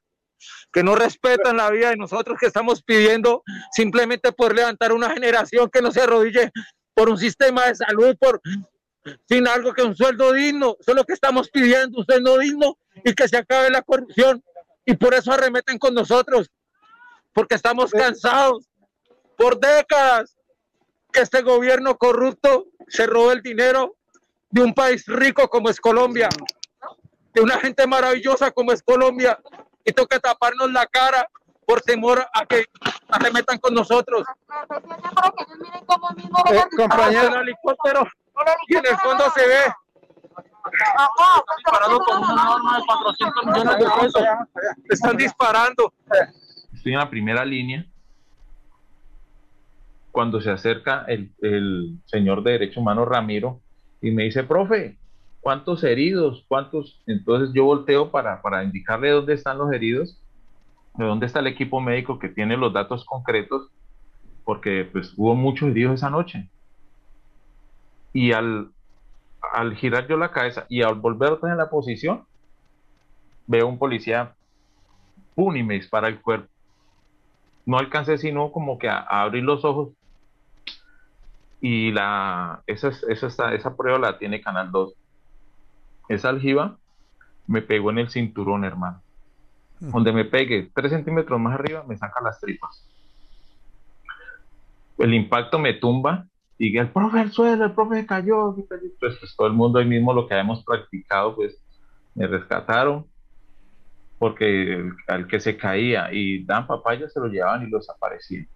que 0.72 0.84
no 0.84 0.96
respetan 0.96 1.58
la 1.58 1.70
vida 1.70 1.90
de 1.90 1.98
nosotros 1.98 2.38
que 2.40 2.46
estamos 2.46 2.82
pidiendo 2.82 3.44
simplemente 3.74 4.32
por 4.32 4.56
levantar 4.56 4.94
una 4.94 5.10
generación 5.10 5.70
que 5.70 5.82
no 5.82 5.92
se 5.92 6.04
arrodille 6.04 6.50
por 6.94 7.10
un 7.10 7.18
sistema 7.18 7.66
de 7.66 7.76
salud, 7.76 8.16
por 8.18 8.42
sin 9.28 9.48
algo 9.48 9.74
que 9.74 9.84
un 9.84 9.96
sueldo 9.96 10.34
digno. 10.34 10.78
Eso 10.80 10.92
es 10.92 10.96
lo 10.96 11.04
que 11.04 11.14
estamos 11.14 11.50
pidiendo, 11.50 12.00
un 12.00 12.06
sueldo 12.06 12.38
digno 12.40 12.78
y 13.04 13.14
que 13.14 13.28
se 13.28 13.38
acabe 13.38 13.70
la 13.70 13.82
corrupción. 13.82 14.44
Y 14.86 14.96
por 14.96 15.14
eso 15.14 15.32
arremeten 15.32 15.80
con 15.80 15.94
nosotros, 15.94 16.52
porque 17.34 17.56
estamos 17.56 17.92
cansados 17.92 18.70
por 19.38 19.60
décadas 19.60 20.38
que 21.12 21.22
este 21.22 21.42
gobierno 21.42 21.98
corrupto 21.98 22.68
se 22.88 23.08
robó 23.08 23.32
el 23.32 23.42
dinero 23.42 23.96
de 24.50 24.62
un 24.62 24.74
país 24.74 25.06
rico 25.08 25.50
como 25.50 25.70
es 25.70 25.80
Colombia, 25.80 26.30
de 27.34 27.42
una 27.42 27.60
gente 27.60 27.88
maravillosa 27.88 28.52
como 28.52 28.72
es 28.72 28.84
Colombia, 28.84 29.40
y 29.84 29.92
toca 29.92 30.20
taparnos 30.20 30.72
la 30.72 30.86
cara 30.88 31.30
por 31.66 31.82
temor 31.82 32.26
a 32.34 32.46
que 32.46 32.66
arremetan 33.10 33.58
con 33.60 33.74
nosotros. 33.74 34.26
Eh, 36.52 36.64
compañero, 36.78 37.36
el 37.36 37.42
helicóptero, 37.42 38.08
y 38.68 38.76
en 38.76 38.86
el 38.86 38.98
fondo 38.98 39.26
se 39.34 39.48
ve 39.48 39.74
disparando 41.58 42.00
con 42.00 42.18
una 42.18 42.56
arma 42.56 42.78
de 42.78 42.84
400 42.86 43.46
millones 43.46 43.78
de 43.78 43.86
pesos. 44.02 44.24
Están 44.90 45.18
disparando. 45.18 45.94
Estoy 46.74 46.94
en 46.94 47.00
la 47.00 47.10
primera 47.10 47.46
línea. 47.46 47.86
Cuando 50.12 50.40
se 50.40 50.50
acerca 50.50 51.04
el, 51.08 51.32
el 51.42 51.98
señor 52.06 52.42
de 52.44 52.52
Derecho 52.52 52.80
Humano 52.80 53.06
Ramiro 53.06 53.60
y 54.02 54.12
me 54.12 54.24
dice, 54.24 54.44
profe, 54.44 54.98
¿cuántos 55.42 55.84
heridos? 55.84 56.46
¿Cuántos? 56.48 57.02
Entonces 57.06 57.52
yo 57.54 57.66
volteo 57.66 58.12
para, 58.12 58.42
para 58.42 58.64
indicarle 58.64 59.10
dónde 59.10 59.34
están 59.34 59.58
los 59.58 59.72
heridos, 59.74 60.18
de 60.98 61.06
dónde 61.06 61.26
está 61.26 61.40
el 61.40 61.48
equipo 61.48 61.82
médico 61.82 62.20
que 62.20 62.30
tiene 62.30 62.58
los 62.58 62.74
datos 62.74 63.06
concretos, 63.06 63.70
porque 64.44 64.88
pues 64.92 65.14
hubo 65.18 65.36
muchos 65.36 65.70
heridos 65.70 65.96
esa 65.96 66.10
noche. 66.10 66.50
Y 68.14 68.32
al, 68.32 68.72
al 69.54 69.76
girar 69.76 70.08
yo 70.08 70.18
la 70.18 70.32
cabeza 70.32 70.66
y 70.70 70.82
al 70.82 70.96
volver 70.96 71.34
otra 71.34 71.52
en 71.52 71.58
la 71.58 71.70
posición, 71.70 72.26
veo 73.48 73.68
un 73.68 73.78
policía, 73.78 74.36
¡pum! 75.36 75.56
y 75.56 75.64
me 75.64 75.76
dispara 75.76 76.08
el 76.08 76.22
cuerpo. 76.22 76.50
No 77.66 77.78
alcancé 77.78 78.18
sino 78.18 78.52
como 78.52 78.78
que 78.78 78.88
a, 78.88 79.00
abrir 79.00 79.44
los 79.44 79.66
ojos. 79.66 79.90
Y 81.60 81.92
la, 81.92 82.62
esa, 82.68 82.90
esa, 83.10 83.54
esa 83.54 83.76
prueba 83.76 83.98
la 83.98 84.18
tiene 84.18 84.42
Canal 84.42 84.72
2. 84.72 84.94
Esa 86.10 86.30
aljiba 86.30 86.78
me 87.48 87.62
pegó 87.62 87.90
en 87.90 88.00
el 88.00 88.10
cinturón, 88.10 88.64
hermano. 88.64 89.02
Donde 89.80 90.12
me 90.12 90.26
pegue 90.26 90.72
tres 90.74 90.92
centímetros 90.92 91.40
más 91.40 91.54
arriba, 91.54 91.84
me 91.88 91.98
saca 91.98 92.22
las 92.22 92.40
tripas. 92.40 92.88
El 94.98 95.14
impacto 95.14 95.60
me 95.60 95.74
tumba 95.74 96.26
y 96.58 96.78
el 96.78 96.90
profe 96.90 97.22
el 97.22 97.32
suelo, 97.32 97.66
el 97.66 97.74
profe 97.74 98.06
cayó, 98.06 98.56
pues, 98.56 98.82
pues, 99.00 99.36
todo 99.36 99.48
el 99.48 99.54
mundo 99.54 99.80
ahí 99.80 99.86
mismo 99.86 100.14
lo 100.14 100.28
que 100.28 100.34
habíamos 100.34 100.64
practicado, 100.64 101.36
pues 101.36 101.58
me 102.14 102.28
rescataron, 102.28 103.06
porque 104.18 104.90
al 105.08 105.28
que 105.28 105.40
se 105.42 105.58
caía 105.58 106.14
y 106.14 106.46
dan 106.46 106.66
papaya 106.66 107.10
se 107.10 107.20
lo 107.20 107.28
llevaban 107.28 107.68
y 107.68 107.70
los 107.70 107.82
desaparecían. 107.86 108.48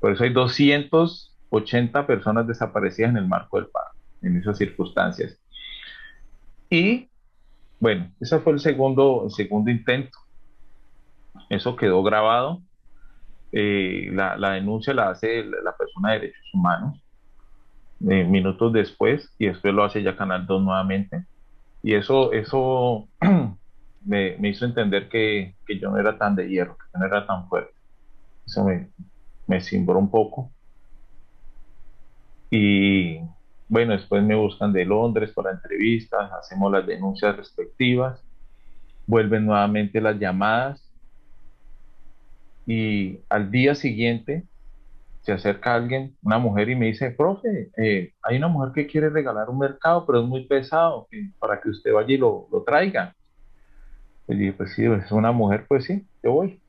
Por 0.00 0.12
eso 0.12 0.24
hay 0.24 0.32
280 0.32 2.06
personas 2.06 2.46
desaparecidas 2.46 3.10
en 3.10 3.18
el 3.18 3.28
marco 3.28 3.58
del 3.58 3.68
paro, 3.68 3.90
en 4.22 4.38
esas 4.38 4.56
circunstancias. 4.56 5.38
Y 6.70 7.09
bueno, 7.80 8.12
ese 8.20 8.38
fue 8.40 8.52
el 8.52 8.60
segundo, 8.60 9.28
segundo 9.30 9.70
intento. 9.70 10.16
Eso 11.48 11.74
quedó 11.74 12.02
grabado 12.02 12.62
eh, 13.52 14.08
la, 14.12 14.52
denuncia 14.52 14.94
la 14.94 15.10
hace 15.10 15.42
la 15.44 15.76
persona 15.76 16.12
de 16.12 16.20
derechos 16.20 16.54
humanos 16.54 17.02
eh, 18.08 18.22
minutos 18.24 18.72
después 18.72 19.28
y 19.38 19.46
después 19.46 19.74
lo 19.74 19.82
hace 19.84 20.02
ya 20.02 20.16
Canal 20.16 20.46
2 20.46 20.62
nuevamente. 20.62 21.24
Y 21.82 21.94
eso, 21.94 22.32
eso 22.32 23.08
me, 24.04 24.36
hizo 24.48 24.66
entender 24.66 25.08
que, 25.08 25.56
yo 25.80 25.90
no 25.90 25.98
era 25.98 26.18
tan 26.18 26.36
de 26.36 26.48
hierro, 26.48 26.76
que 26.76 26.98
no 26.98 27.06
era 27.06 27.26
tan 27.26 27.48
fuerte. 27.48 27.74
Eso 28.46 28.64
me, 28.64 28.90
me 29.46 29.60
cimbró 29.60 29.98
un 29.98 30.10
poco. 30.10 30.52
Y 32.50 33.20
bueno, 33.70 33.92
después 33.92 34.22
me 34.22 34.34
buscan 34.34 34.72
de 34.72 34.84
Londres 34.84 35.30
para 35.32 35.52
entrevistas, 35.52 36.30
hacemos 36.32 36.72
las 36.72 36.86
denuncias 36.86 37.36
respectivas, 37.36 38.20
vuelven 39.06 39.46
nuevamente 39.46 40.00
las 40.00 40.18
llamadas 40.18 40.90
y 42.66 43.20
al 43.28 43.50
día 43.50 43.74
siguiente 43.74 44.44
se 45.22 45.32
acerca 45.32 45.74
alguien, 45.74 46.16
una 46.22 46.38
mujer, 46.38 46.68
y 46.70 46.74
me 46.74 46.86
dice, 46.86 47.12
profe, 47.12 47.70
eh, 47.76 48.12
hay 48.22 48.36
una 48.38 48.48
mujer 48.48 48.72
que 48.74 48.86
quiere 48.86 49.08
regalar 49.08 49.50
un 49.50 49.58
mercado, 49.58 50.04
pero 50.04 50.20
es 50.20 50.26
muy 50.26 50.46
pesado, 50.46 51.06
para 51.38 51.60
que 51.60 51.68
usted 51.68 51.92
vaya 51.92 52.14
y 52.14 52.18
lo, 52.18 52.48
traiga. 52.66 53.14
Y 54.26 54.34
dije, 54.34 54.52
pues 54.52 54.72
sí, 54.74 54.84
es 54.84 55.12
una 55.12 55.30
mujer, 55.30 55.66
pues 55.68 55.84
sí, 55.84 56.04
yo 56.24 56.32
voy. 56.32 56.60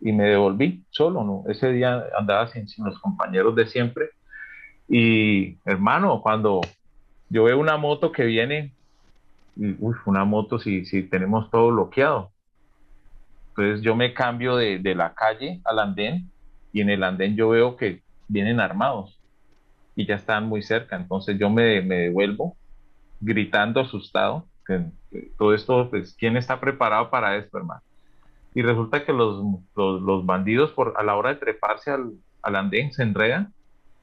Y 0.00 0.12
me 0.12 0.24
devolví 0.24 0.84
solo, 0.90 1.24
¿no? 1.24 1.44
Ese 1.50 1.72
día 1.72 2.04
andaba 2.16 2.46
sin, 2.48 2.66
los 2.84 2.98
compañeros 3.00 3.56
de 3.56 3.66
siempre. 3.66 4.10
Y 4.88 5.58
hermano, 5.64 6.20
cuando 6.22 6.60
yo 7.28 7.44
veo 7.44 7.58
una 7.58 7.76
moto 7.76 8.12
que 8.12 8.24
viene, 8.24 8.72
y, 9.56 9.74
una 10.04 10.24
moto 10.24 10.58
si, 10.58 10.84
si 10.84 11.02
tenemos 11.02 11.50
todo 11.50 11.72
bloqueado. 11.72 12.30
Entonces 13.48 13.82
yo 13.82 13.96
me 13.96 14.12
cambio 14.12 14.56
de, 14.56 14.94
la 14.94 15.14
calle 15.14 15.60
al 15.64 15.78
andén 15.78 16.30
y 16.72 16.82
en 16.82 16.90
el 16.90 17.02
andén 17.02 17.36
yo 17.36 17.48
veo 17.48 17.76
que 17.76 18.02
vienen 18.28 18.60
armados 18.60 19.18
y 19.94 20.06
ya 20.06 20.16
están 20.16 20.46
muy 20.46 20.62
cerca. 20.62 20.96
Entonces 20.96 21.38
yo 21.38 21.48
me, 21.48 21.80
devuelvo 21.80 22.56
gritando 23.20 23.80
asustado. 23.80 24.46
Que, 24.66 24.84
todo 25.38 25.54
esto, 25.54 25.88
pues, 25.88 26.14
¿quién 26.18 26.36
está 26.36 26.60
preparado 26.60 27.08
para 27.08 27.36
esto, 27.36 27.56
hermano? 27.56 27.80
Y 28.54 28.62
resulta 28.62 29.04
que 29.04 29.12
los, 29.12 29.42
los, 29.74 30.26
bandidos 30.26 30.72
por, 30.72 30.94
a 30.98 31.02
la 31.02 31.16
hora 31.16 31.30
de 31.30 31.36
treparse 31.36 31.90
al, 31.90 32.12
al 32.42 32.56
andén 32.56 32.92
se 32.92 33.02
enredan 33.02 33.54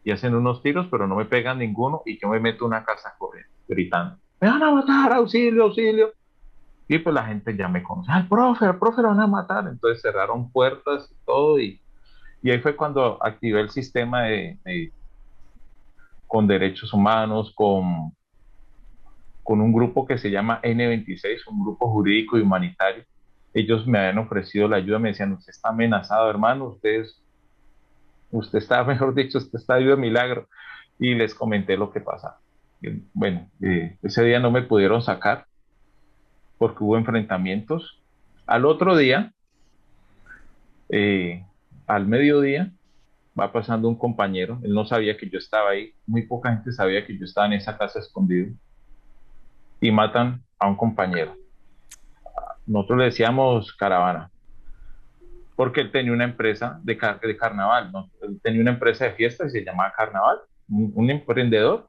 y 0.04 0.12
hacen 0.12 0.36
unos 0.36 0.62
tiros, 0.62 0.88
pero 0.92 1.08
no 1.08 1.16
me 1.16 1.26
pegan 1.26 1.60
ninguno 1.60 2.02
y 2.06 2.20
yo 2.20 2.30
me 2.30 2.40
meto 2.40 2.66
una 2.66 2.84
casa 2.84 3.14
corriendo, 3.18 3.52
gritando, 3.68 4.18
me 4.44 4.50
van 4.50 4.62
a 4.62 4.72
matar, 4.72 5.14
auxilio, 5.14 5.64
auxilio. 5.64 6.12
Y 6.90 6.98
pues 7.00 7.16
la 7.16 7.24
gente 7.24 7.56
ya 7.56 7.70
me 7.70 7.82
conoce, 7.82 8.12
al 8.12 8.28
profe, 8.28 8.66
al 8.66 8.78
profe 8.78 9.02
lo 9.02 9.08
van 9.08 9.22
a 9.22 9.28
matar. 9.28 9.68
Entonces 9.70 10.02
cerraron 10.02 10.52
puertas 10.52 11.10
y 11.10 11.16
todo. 11.26 11.58
Y, 11.60 11.80
y 12.42 12.52
ahí 12.52 12.60
fue 12.60 12.76
cuando 12.76 13.24
activé 13.24 13.62
el 13.62 13.70
sistema 13.70 14.24
de, 14.24 14.92
con 16.28 16.46
derechos 16.46 16.92
humanos, 16.94 17.54
con, 17.56 18.12
con 19.44 19.62
un 19.62 19.72
grupo 19.72 20.06
que 20.06 20.18
se 20.18 20.30
llama 20.30 20.62
N26, 20.62 21.48
un 21.48 21.64
grupo 21.64 21.90
jurídico 21.90 22.38
y 22.38 22.42
humanitario. 22.42 23.06
Ellos 23.54 23.88
me 23.88 24.00
habían 24.00 24.18
ofrecido 24.18 24.68
la 24.68 24.76
ayuda, 24.76 25.00
me 25.00 25.10
decían, 25.10 25.32
usted 25.32 25.52
está 25.52 25.70
amenazado, 25.70 26.30
hermano, 26.30 26.66
usted, 26.66 27.06
usted 28.34 28.60
está, 28.60 28.84
mejor 28.94 29.14
dicho, 29.16 29.38
usted 29.38 29.60
está 29.60 29.78
vivo 29.78 29.92
de 29.92 30.02
milagro. 30.02 30.48
Y 31.00 31.16
les 31.16 31.34
comenté 31.34 31.76
lo 31.78 31.92
que 31.92 32.02
pasa. 32.02 32.38
bueno, 33.14 33.50
eh, 33.62 33.98
ese 34.04 34.24
día 34.24 34.40
no 34.40 34.52
me 34.52 34.62
pudieron 34.62 35.02
sacar, 35.02 35.46
porque 36.58 36.84
hubo 36.84 36.98
enfrentamientos. 36.98 38.00
Al 38.46 38.66
otro 38.66 38.96
día, 38.96 39.34
eh, 40.90 41.46
al 41.88 42.06
mediodía, 42.06 42.72
va 43.40 43.52
pasando 43.52 43.88
un 43.88 43.98
compañero, 43.98 44.60
él 44.64 44.74
no 44.74 44.86
sabía 44.86 45.18
que 45.18 45.30
yo 45.30 45.40
estaba 45.40 45.72
ahí, 45.72 45.94
muy 46.06 46.24
poca 46.24 46.54
gente 46.54 46.72
sabía 46.72 47.06
que 47.06 47.18
yo 47.18 47.26
estaba 47.26 47.48
en 47.48 47.54
esa 47.54 47.78
casa 47.78 48.00
escondido, 48.00 48.54
y 49.82 49.92
matan 49.92 50.44
a 50.60 50.68
un 50.68 50.76
compañero. 50.76 51.36
Nosotros 52.66 53.00
le 53.00 53.06
decíamos 53.06 53.74
caravana, 53.74 54.30
porque 55.56 55.82
él 55.82 55.92
tenía 55.92 56.12
una 56.12 56.24
empresa 56.24 56.80
de, 56.84 56.98
de 57.22 57.38
carnaval, 57.38 57.92
él 58.22 58.40
tenía 58.42 58.62
una 58.62 58.72
empresa 58.72 59.06
de 59.06 59.12
fiesta 59.12 59.46
y 59.46 59.50
se 59.50 59.64
llamaba 59.64 59.94
Carnaval, 59.96 60.38
un, 60.70 60.92
un 60.96 61.10
emprendedor. 61.10 61.88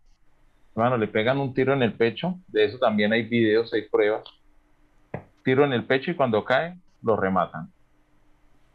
Bueno, 0.75 0.97
le 0.97 1.07
pegan 1.07 1.39
un 1.39 1.55
tiro 1.55 1.73
en 1.73 1.83
el 1.83 1.93
pecho, 1.93 2.39
de 2.49 2.65
eso 2.65 2.79
también 2.79 3.13
hay 3.13 3.23
videos, 3.23 3.73
hay 3.73 3.83
pruebas 3.89 4.25
tiro 5.45 5.65
en 5.65 5.73
el 5.75 5.85
pecho 5.85 6.11
y 6.11 6.17
cuando 6.17 6.45
cae, 6.45 6.77
lo 7.03 7.17
rematan. 7.17 7.71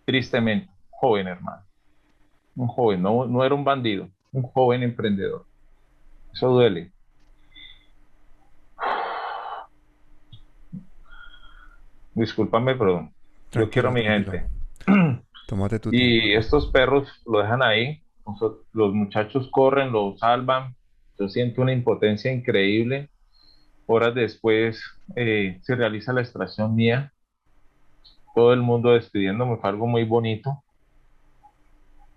Tristemente, 0.06 0.72
joven 0.92 1.28
hermano. 1.28 1.64
Un 2.56 2.68
joven, 2.68 3.02
no, 3.02 3.26
no 3.26 3.44
era 3.44 3.56
un 3.56 3.64
bandido, 3.64 4.08
un 4.32 4.44
joven 4.44 4.84
emprendedor. 4.84 5.46
Eso 6.32 6.50
duele. 6.50 6.92
Discúlpame, 12.14 12.76
pero 12.76 13.10
yo 13.52 13.70
quiero 13.70 13.90
a 13.90 13.92
mi 13.92 14.04
gente. 14.04 14.46
Tómate 15.48 15.80
tu 15.80 15.90
y 15.92 16.34
estos 16.34 16.68
perros 16.68 17.08
lo 17.26 17.40
dejan 17.40 17.64
ahí. 17.64 18.04
Los 18.74 18.94
muchachos 18.94 19.50
corren, 19.52 19.92
lo 19.92 20.16
salvan, 20.18 20.76
yo 21.20 21.28
siento 21.28 21.62
una 21.62 21.74
impotencia 21.74 22.32
increíble. 22.32 23.10
Horas 23.88 24.14
después 24.14 24.82
eh, 25.16 25.60
se 25.64 25.76
realiza 25.76 26.14
la 26.14 26.22
extracción 26.22 26.76
mía. 26.76 27.12
Todo 28.36 28.54
el 28.54 28.62
mundo 28.62 28.92
despidiéndome, 28.92 29.58
fue 29.58 29.70
algo 29.70 29.88
muy 29.88 30.06
bonito. 30.06 30.64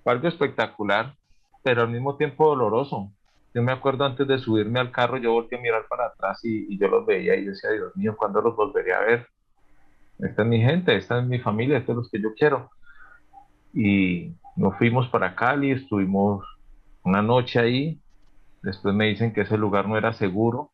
Fue 0.04 0.12
algo 0.12 0.28
espectacular, 0.28 1.16
pero 1.62 1.82
al 1.82 1.88
mismo 1.88 2.16
tiempo 2.16 2.46
doloroso. 2.46 3.10
Yo 3.54 3.62
me 3.62 3.72
acuerdo 3.72 4.04
antes 4.04 4.26
de 4.26 4.38
subirme 4.38 4.80
al 4.80 4.92
carro, 4.92 5.18
yo 5.18 5.32
volteé 5.32 5.58
a 5.58 5.62
mirar 5.62 5.86
para 5.88 6.06
atrás 6.06 6.40
y, 6.42 6.78
yo 6.78 6.88
los 6.88 7.04
veía 7.04 7.34
y 7.34 7.44
decía, 7.44 7.70
Dios 7.70 7.94
mío, 7.96 8.14
¿cuándo 8.16 8.40
los 8.40 8.56
volveré 8.56 8.94
a 8.94 9.00
ver? 9.00 9.26
Esta 10.18 10.42
es 10.42 10.48
mi 10.48 10.60
gente, 10.60 10.96
esta 10.96 11.18
es 11.18 11.26
mi 11.26 11.38
familia, 11.38 11.78
estos 11.78 11.94
es 11.94 11.96
los 11.96 12.10
que 12.10 12.20
yo 12.20 12.34
quiero. 12.34 12.70
Y 13.72 14.34
nos 14.56 14.76
fuimos 14.76 15.08
para 15.08 15.34
Cali, 15.34 15.70
estuvimos 15.72 16.44
una 17.04 17.22
noche 17.22 17.58
ahí, 17.58 18.00
después 18.62 18.94
me 18.94 19.06
dicen 19.06 19.32
que 19.32 19.42
ese 19.42 19.56
lugar 19.56 19.88
no 19.88 19.96
era 19.96 20.12
seguro, 20.12 20.70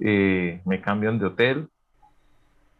eh, 0.00 0.60
me 0.64 0.80
cambian 0.80 1.18
de 1.18 1.26
hotel 1.26 1.68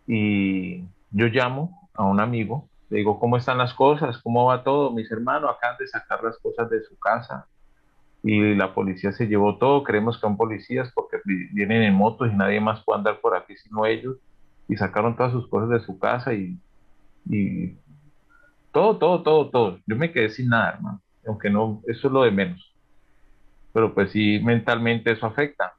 y 0.06 0.82
yo 1.10 1.26
llamo 1.26 1.88
a 1.94 2.04
un 2.04 2.20
amigo, 2.20 2.68
le 2.90 2.98
digo, 2.98 3.18
¿cómo 3.18 3.36
están 3.36 3.58
las 3.58 3.72
cosas? 3.74 4.18
¿Cómo 4.18 4.46
va 4.46 4.64
todo? 4.64 4.90
Mis 4.90 5.10
hermanos 5.10 5.50
acaban 5.56 5.78
de 5.78 5.86
sacar 5.86 6.22
las 6.22 6.36
cosas 6.38 6.68
de 6.68 6.82
su 6.82 6.98
casa 6.98 7.46
y 8.22 8.54
la 8.54 8.74
policía 8.74 9.12
se 9.12 9.26
llevó 9.26 9.56
todo, 9.56 9.82
creemos 9.82 10.16
que 10.16 10.22
son 10.22 10.36
policías 10.36 10.90
porque 10.94 11.18
vienen 11.24 11.82
en 11.82 11.94
motos 11.94 12.30
y 12.30 12.34
nadie 12.34 12.60
más 12.60 12.84
puede 12.84 12.98
andar 12.98 13.20
por 13.20 13.36
aquí 13.36 13.56
sino 13.56 13.86
ellos 13.86 14.16
y 14.68 14.76
sacaron 14.76 15.16
todas 15.16 15.32
sus 15.32 15.48
cosas 15.48 15.70
de 15.70 15.80
su 15.80 15.98
casa 15.98 16.34
y, 16.34 16.58
y 17.28 17.76
todo, 18.72 18.98
todo, 18.98 19.22
todo, 19.22 19.50
todo. 19.50 19.78
Yo 19.86 19.96
me 19.96 20.12
quedé 20.12 20.30
sin 20.30 20.48
nada, 20.48 20.74
hermano 20.74 21.02
aunque 21.26 21.50
no, 21.50 21.82
eso 21.86 22.08
es 22.08 22.12
lo 22.12 22.22
de 22.22 22.30
menos. 22.30 22.74
Pero 23.72 23.94
pues 23.94 24.10
sí, 24.10 24.40
mentalmente 24.42 25.12
eso 25.12 25.26
afecta. 25.26 25.74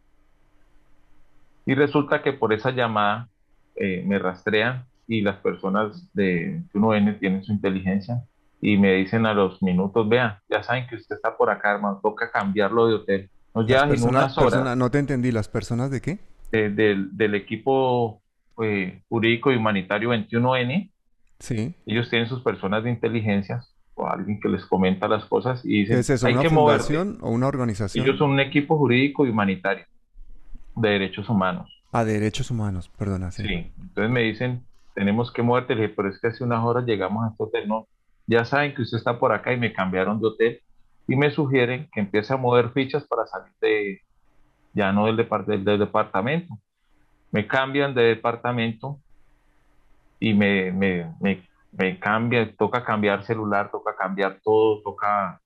Y 1.65 1.75
resulta 1.75 2.21
que 2.21 2.33
por 2.33 2.53
esa 2.53 2.71
llamada 2.71 3.29
eh, 3.75 4.03
me 4.05 4.19
rastrean 4.19 4.85
y 5.07 5.21
las 5.21 5.37
personas 5.37 6.09
de 6.13 6.61
1N 6.73 7.19
tienen 7.19 7.43
su 7.43 7.51
inteligencia 7.51 8.23
y 8.61 8.77
me 8.77 8.93
dicen 8.93 9.25
a 9.25 9.33
los 9.33 9.61
minutos, 9.61 10.07
vean, 10.07 10.37
ya 10.49 10.63
saben 10.63 10.87
que 10.87 10.95
usted 10.95 11.15
está 11.15 11.35
por 11.35 11.49
acá, 11.49 11.73
hermano, 11.73 11.99
toca 12.01 12.31
cambiarlo 12.31 12.87
de 12.87 12.93
hotel. 12.95 13.29
Nos 13.53 13.67
llevan 13.67 13.93
en 13.93 14.03
unas 14.03 14.37
horas. 14.37 14.77
no 14.77 14.89
te 14.89 14.99
entendí, 14.99 15.31
¿las 15.31 15.47
personas 15.47 15.91
de 15.91 16.01
qué? 16.01 16.19
del, 16.51 17.17
del, 17.17 17.33
equipo 17.33 18.21
eh, 18.61 19.01
jurídico 19.09 19.51
y 19.51 19.55
humanitario 19.55 20.09
21N. 20.11 20.91
Sí. 21.39 21.75
Ellos 21.85 22.09
tienen 22.09 22.27
sus 22.27 22.41
personas 22.41 22.83
de 22.83 22.91
inteligencia 22.91 23.61
o 23.95 24.07
alguien 24.07 24.39
que 24.39 24.49
les 24.49 24.65
comenta 24.65 25.07
las 25.07 25.25
cosas 25.25 25.63
y 25.63 25.81
dicen, 25.81 25.99
¿Es 25.99 26.09
eso, 26.09 26.27
hay 26.27 26.33
una 26.33 26.43
que 26.43 26.49
fundación 26.49 27.17
o 27.21 27.29
una 27.29 27.47
organización? 27.47 28.03
Ellos 28.03 28.17
son 28.17 28.31
un 28.31 28.39
equipo 28.39 28.77
jurídico 28.77 29.25
y 29.25 29.29
humanitario 29.29 29.85
de 30.75 30.89
derechos 30.89 31.29
humanos. 31.29 31.69
Ah, 31.91 32.03
derechos 32.03 32.49
humanos, 32.49 32.89
perdona. 32.97 33.31
Sí. 33.31 33.71
entonces 33.79 34.09
me 34.09 34.21
dicen, 34.21 34.63
tenemos 34.95 35.31
que 35.31 35.43
moverte, 35.43 35.75
pero 35.89 36.09
es 36.09 36.19
que 36.19 36.27
hace 36.27 36.43
unas 36.43 36.63
horas 36.63 36.85
llegamos 36.85 37.25
a 37.25 37.31
este 37.31 37.43
hotel, 37.43 37.67
no, 37.67 37.87
ya 38.25 38.45
saben 38.45 38.73
que 38.73 38.81
usted 38.81 38.97
está 38.97 39.19
por 39.19 39.31
acá 39.31 39.53
y 39.53 39.57
me 39.57 39.73
cambiaron 39.73 40.19
de 40.19 40.27
hotel 40.27 40.61
y 41.07 41.15
me 41.15 41.31
sugieren 41.31 41.89
que 41.91 41.99
empiece 41.99 42.33
a 42.33 42.37
mover 42.37 42.71
fichas 42.71 43.03
para 43.03 43.27
salir 43.27 43.51
de, 43.59 44.01
ya 44.73 44.91
no 44.91 45.05
del, 45.05 45.17
del 45.17 45.79
departamento. 45.79 46.57
Me 47.33 47.45
cambian 47.45 47.93
de 47.93 48.03
departamento 48.03 48.97
y 50.21 50.33
me, 50.33 50.71
me, 50.71 51.13
me 51.19 51.43
me 51.73 51.97
cambia, 51.99 52.55
toca 52.55 52.83
cambiar 52.83 53.23
celular, 53.23 53.71
toca 53.71 53.95
cambiar 53.95 54.39
todo, 54.43 54.81
toca, 54.81 55.41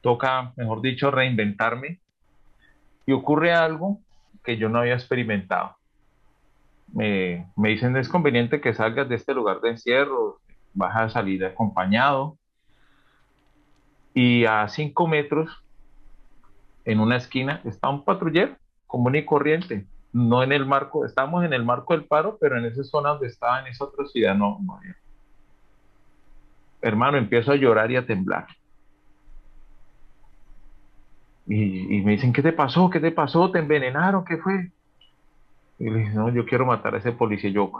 toca, 0.00 0.52
mejor 0.56 0.80
dicho, 0.80 1.10
reinventarme. 1.10 2.00
Y 3.04 3.12
ocurre 3.12 3.52
algo 3.52 4.00
que 4.44 4.56
yo 4.56 4.68
no 4.68 4.78
había 4.78 4.94
experimentado. 4.94 5.76
Me, 6.92 7.50
me 7.56 7.70
dicen, 7.70 7.96
es 7.96 8.08
conveniente 8.08 8.60
que 8.60 8.74
salgas 8.74 9.08
de 9.08 9.16
este 9.16 9.34
lugar 9.34 9.60
de 9.60 9.70
encierro, 9.70 10.38
vas 10.72 10.96
a 10.96 11.08
salir 11.08 11.44
acompañado. 11.44 12.38
Y 14.14 14.44
a 14.44 14.68
cinco 14.68 15.08
metros, 15.08 15.64
en 16.84 17.00
una 17.00 17.16
esquina, 17.16 17.60
está 17.64 17.88
un 17.88 18.04
patrullero 18.04 18.56
común 18.86 19.16
y 19.16 19.24
corriente. 19.24 19.84
No 20.16 20.42
en 20.42 20.52
el 20.52 20.64
marco, 20.64 21.04
estamos 21.04 21.44
en 21.44 21.52
el 21.52 21.64
marco 21.64 21.92
del 21.92 22.06
paro, 22.06 22.38
pero 22.40 22.56
en 22.58 22.64
esa 22.64 22.82
zona 22.84 23.10
donde 23.10 23.26
estaba, 23.26 23.60
en 23.60 23.66
esa 23.66 23.84
otra 23.84 24.06
ciudad, 24.06 24.34
no, 24.34 24.58
no 24.64 24.76
había 24.76 24.96
hermano, 26.80 27.18
empiezo 27.18 27.52
a 27.52 27.56
llorar 27.56 27.90
y 27.90 27.96
a 27.96 28.06
temblar. 28.06 28.46
Y, 31.46 32.00
me 32.02 32.12
dicen, 32.12 32.32
¿qué 32.32 32.42
te 32.42 32.52
pasó? 32.52 32.90
¿Qué 32.90 32.98
te 32.98 33.12
pasó? 33.12 33.50
¿Te 33.50 33.60
envenenaron? 33.60 34.24
¿Qué 34.24 34.36
fue? 34.38 34.72
Y 35.78 35.90
le 35.90 36.00
dije, 36.00 36.14
no, 36.14 36.28
yo 36.30 36.44
quiero 36.44 36.66
matar 36.66 36.94
a 36.94 36.98
ese 36.98 37.12
policía. 37.12 37.50
yo, 37.50 37.70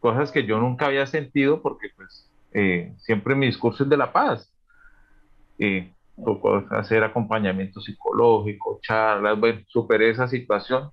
cosas 0.00 0.32
que 0.32 0.44
yo 0.44 0.58
nunca 0.58 0.86
había 0.86 1.06
sentido 1.06 1.62
porque 1.62 1.88
pues 1.96 2.30
eh, 2.52 2.92
siempre 2.98 3.34
mi 3.34 3.46
discurso 3.46 3.84
es 3.84 3.90
de 3.90 3.96
la 3.96 4.12
paz. 4.12 4.52
Eh, 5.58 5.92
hacer 6.70 7.04
acompañamiento 7.04 7.80
psicológico, 7.80 8.80
charlas, 8.82 9.38
bueno, 9.38 9.60
superé 9.68 10.10
esa 10.10 10.26
situación. 10.26 10.90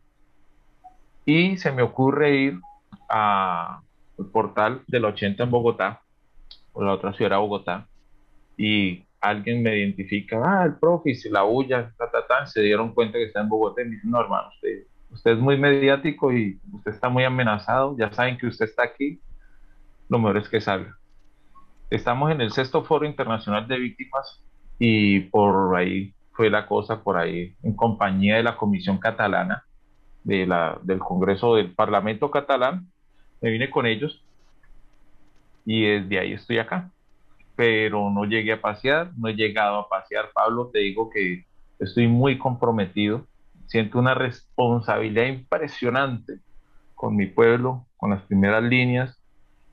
Y 1.34 1.56
se 1.56 1.72
me 1.72 1.82
ocurre 1.82 2.36
ir 2.36 2.60
al 3.08 3.80
portal 4.34 4.82
del 4.88 5.06
80 5.06 5.44
en 5.44 5.50
Bogotá 5.50 6.02
o 6.74 6.84
la 6.84 6.91
otra 6.91 7.13
ciudad 7.13 7.28
era 7.28 7.38
Bogotá, 7.38 7.88
y 8.58 9.06
alguien 9.22 9.63
me 9.63 9.78
identifica, 9.78 10.41
ah, 10.44 10.65
el 10.65 10.76
profe, 10.76 11.15
se 11.15 11.30
la 11.30 11.46
huya, 11.46 11.94
ta, 11.98 12.12
ta, 12.12 12.28
ta, 12.28 12.46
se 12.46 12.62
dieron 12.62 12.94
cuenta 12.94 13.17
que 13.17 13.26
está 13.26 13.39
en 13.39 13.48
Bogotá 13.48 13.82
y 13.82 13.86
me 13.86 13.91
dicen, 13.91 14.12
no, 14.12 14.20
hermano, 14.20 14.50
usted, 14.50 14.88
usted 15.10 15.32
es 15.32 15.39
muy 15.39 15.58
mediático 15.58 16.34
y 16.34 16.60
usted 16.74 16.91
está 16.91 17.08
muy 17.08 17.24
amenazado, 17.24 17.96
ya 17.98 18.12
saben 18.12 18.38
que 18.38 18.48
usted 18.48 18.65
está 18.65 18.84
aquí, 18.84 19.22
lo 20.10 20.20
mejor 20.20 20.36
es 20.36 20.50
que 20.50 20.60
salga. 20.60 20.98
Estamos 21.89 22.30
en 22.32 22.41
el 22.41 22.52
sexto 22.52 22.84
foro 22.84 23.06
internacional 23.06 23.70
de 23.70 23.80
víctimas 23.80 24.44
y 24.80 25.22
por 25.22 25.78
ahí 25.78 26.13
fue 26.34 26.50
la 26.50 26.65
cosa, 26.65 27.02
por 27.02 27.15
ahí, 27.15 27.56
en 27.63 27.74
compañía 27.74 28.36
de 28.36 28.44
la 28.44 28.58
Comisión 28.58 28.98
Catalana, 28.98 29.63
de 30.24 30.46
la, 30.46 30.80
del 30.84 31.00
Congreso 31.00 31.56
del 31.56 31.74
Parlamento 31.74 32.32
Catalán, 32.32 32.88
me 33.42 33.50
vine 33.50 33.70
con 33.70 33.86
ellos 33.86 34.24
y 35.66 35.84
desde 35.84 36.20
ahí 36.20 36.34
estoy 36.34 36.60
acá. 36.60 36.92
Pero 37.56 38.10
no 38.10 38.26
llegué 38.26 38.54
a 38.54 38.62
pasear, 38.62 39.12
no 39.18 39.28
he 39.28 39.34
llegado 39.34 39.78
a 39.78 39.90
pasear, 39.90 40.32
Pablo, 40.34 40.70
te 40.72 40.80
digo 40.80 41.10
que 41.10 41.46
estoy 41.80 42.08
muy 42.08 42.38
comprometido, 42.38 43.26
siento 43.68 44.00
una 44.00 44.14
responsabilidad 44.14 45.26
impresionante 45.26 46.40
con 46.96 47.16
mi 47.16 47.26
pueblo, 47.26 47.86
con 47.98 48.12
las 48.12 48.22
primeras 48.24 48.64
líneas, 48.64 49.18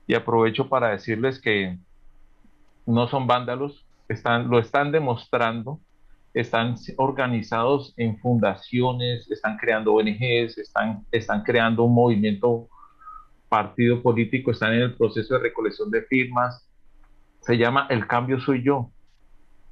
y 0.07 0.15
aprovecho 0.15 0.69
para 0.69 0.89
decirles 0.89 1.39
que 1.39 1.77
no 2.87 3.07
son 3.07 3.27
vándalos, 3.27 3.85
están, 4.07 4.49
lo 4.49 4.57
están 4.57 4.91
demostrando, 4.91 5.79
están 6.33 6.75
organizados 6.97 7.93
en 7.97 8.17
fundaciones, 8.19 9.29
están 9.31 9.57
creando 9.57 9.93
ONGs, 9.93 10.57
están, 10.57 11.05
están 11.11 11.43
creando 11.43 11.83
un 11.83 11.95
movimiento 11.95 12.69
partido 13.49 14.01
político 14.01 14.51
están 14.51 14.73
en 14.73 14.81
el 14.81 14.95
proceso 14.95 15.33
de 15.33 15.41
recolección 15.41 15.89
de 15.89 16.03
firmas. 16.03 16.69
Se 17.41 17.57
llama 17.57 17.87
El 17.89 18.07
cambio 18.07 18.39
soy 18.39 18.63
yo. 18.63 18.91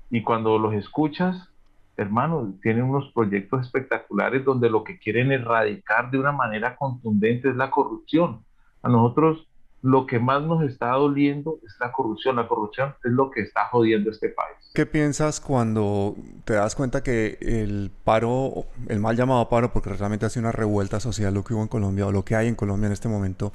Y 0.09 0.23
cuando 0.23 0.57
los 0.57 0.73
escuchas, 0.73 1.49
hermano, 1.95 2.55
tienen 2.61 2.83
unos 2.83 3.11
proyectos 3.13 3.65
espectaculares 3.65 4.43
donde 4.43 4.69
lo 4.69 4.83
que 4.83 4.97
quieren 4.97 5.31
erradicar 5.31 6.09
de 6.11 6.17
una 6.17 6.31
manera 6.31 6.75
contundente 6.75 7.49
es 7.49 7.55
la 7.55 7.69
corrupción. 7.69 8.43
A 8.81 8.89
nosotros 8.89 9.46
lo 9.81 10.07
que 10.07 10.19
más 10.19 10.41
nos 10.41 10.63
está 10.63 10.89
doliendo 10.91 11.59
es 11.65 11.75
la 11.79 11.91
corrupción. 11.91 12.35
La 12.35 12.47
corrupción 12.47 12.95
es 13.03 13.11
lo 13.11 13.29
que 13.29 13.41
está 13.41 13.65
jodiendo 13.67 14.09
este 14.09 14.29
país. 14.29 14.57
¿Qué 14.73 14.85
piensas 14.85 15.39
cuando 15.39 16.15
te 16.45 16.53
das 16.53 16.75
cuenta 16.75 17.03
que 17.03 17.37
el 17.41 17.91
paro, 18.03 18.65
el 18.87 18.99
mal 18.99 19.15
llamado 19.15 19.47
paro, 19.49 19.71
porque 19.71 19.91
realmente 19.91 20.25
ha 20.25 20.29
sido 20.29 20.41
una 20.41 20.51
revuelta 20.51 20.99
social 20.99 21.33
lo 21.33 21.43
que 21.43 21.53
hubo 21.53 21.61
en 21.61 21.67
Colombia 21.67 22.07
o 22.07 22.11
lo 22.11 22.25
que 22.25 22.35
hay 22.35 22.47
en 22.47 22.55
Colombia 22.55 22.87
en 22.87 22.93
este 22.93 23.07
momento, 23.07 23.53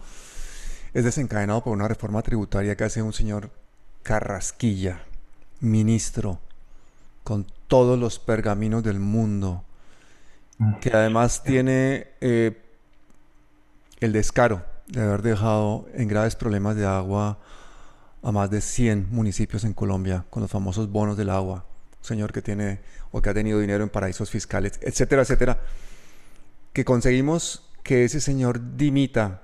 es 0.95 1.05
desencadenado 1.05 1.63
por 1.63 1.73
una 1.73 1.89
reforma 1.89 2.23
tributaria 2.23 2.77
que 2.77 2.85
hace 2.85 3.03
un 3.03 3.13
señor 3.13 3.51
Carrasquilla, 4.03 5.03
ministro, 5.61 6.39
con 7.25 7.47
todos 7.69 7.99
los 7.99 8.19
pergaminos 8.19 8.83
del 8.83 8.99
mundo, 8.99 9.65
que 10.81 10.91
además 10.91 11.43
tiene 11.43 12.09
eh, 12.21 12.61
el 14.01 14.13
descaro 14.13 14.72
de 14.87 15.03
haber 15.03 15.23
dejado 15.23 15.87
en 15.95 16.09
graves 16.09 16.37
problemas 16.37 16.77
de 16.77 16.87
agua 16.87 17.39
a 18.23 18.33
más 18.33 18.51
de 18.51 18.61
100 18.61 19.09
municipios 19.11 19.65
en 19.65 19.75
Colombia 19.75 20.25
con 20.31 20.43
los 20.43 20.51
famosos 20.51 20.91
bonos 20.91 21.17
del 21.17 21.31
agua. 21.31 21.67
Un 22.01 22.05
señor 22.05 22.33
que 22.33 22.43
tiene 22.43 22.81
o 23.11 23.21
que 23.21 23.31
ha 23.31 23.35
tenido 23.35 23.59
dinero 23.59 23.85
en 23.85 23.91
paraísos 23.91 24.31
fiscales, 24.31 24.79
etcétera, 24.83 25.23
etcétera. 25.23 25.61
Que 26.73 26.85
conseguimos 26.85 27.69
que 27.83 28.05
ese 28.05 28.21
señor 28.21 28.77
dimita 28.77 29.43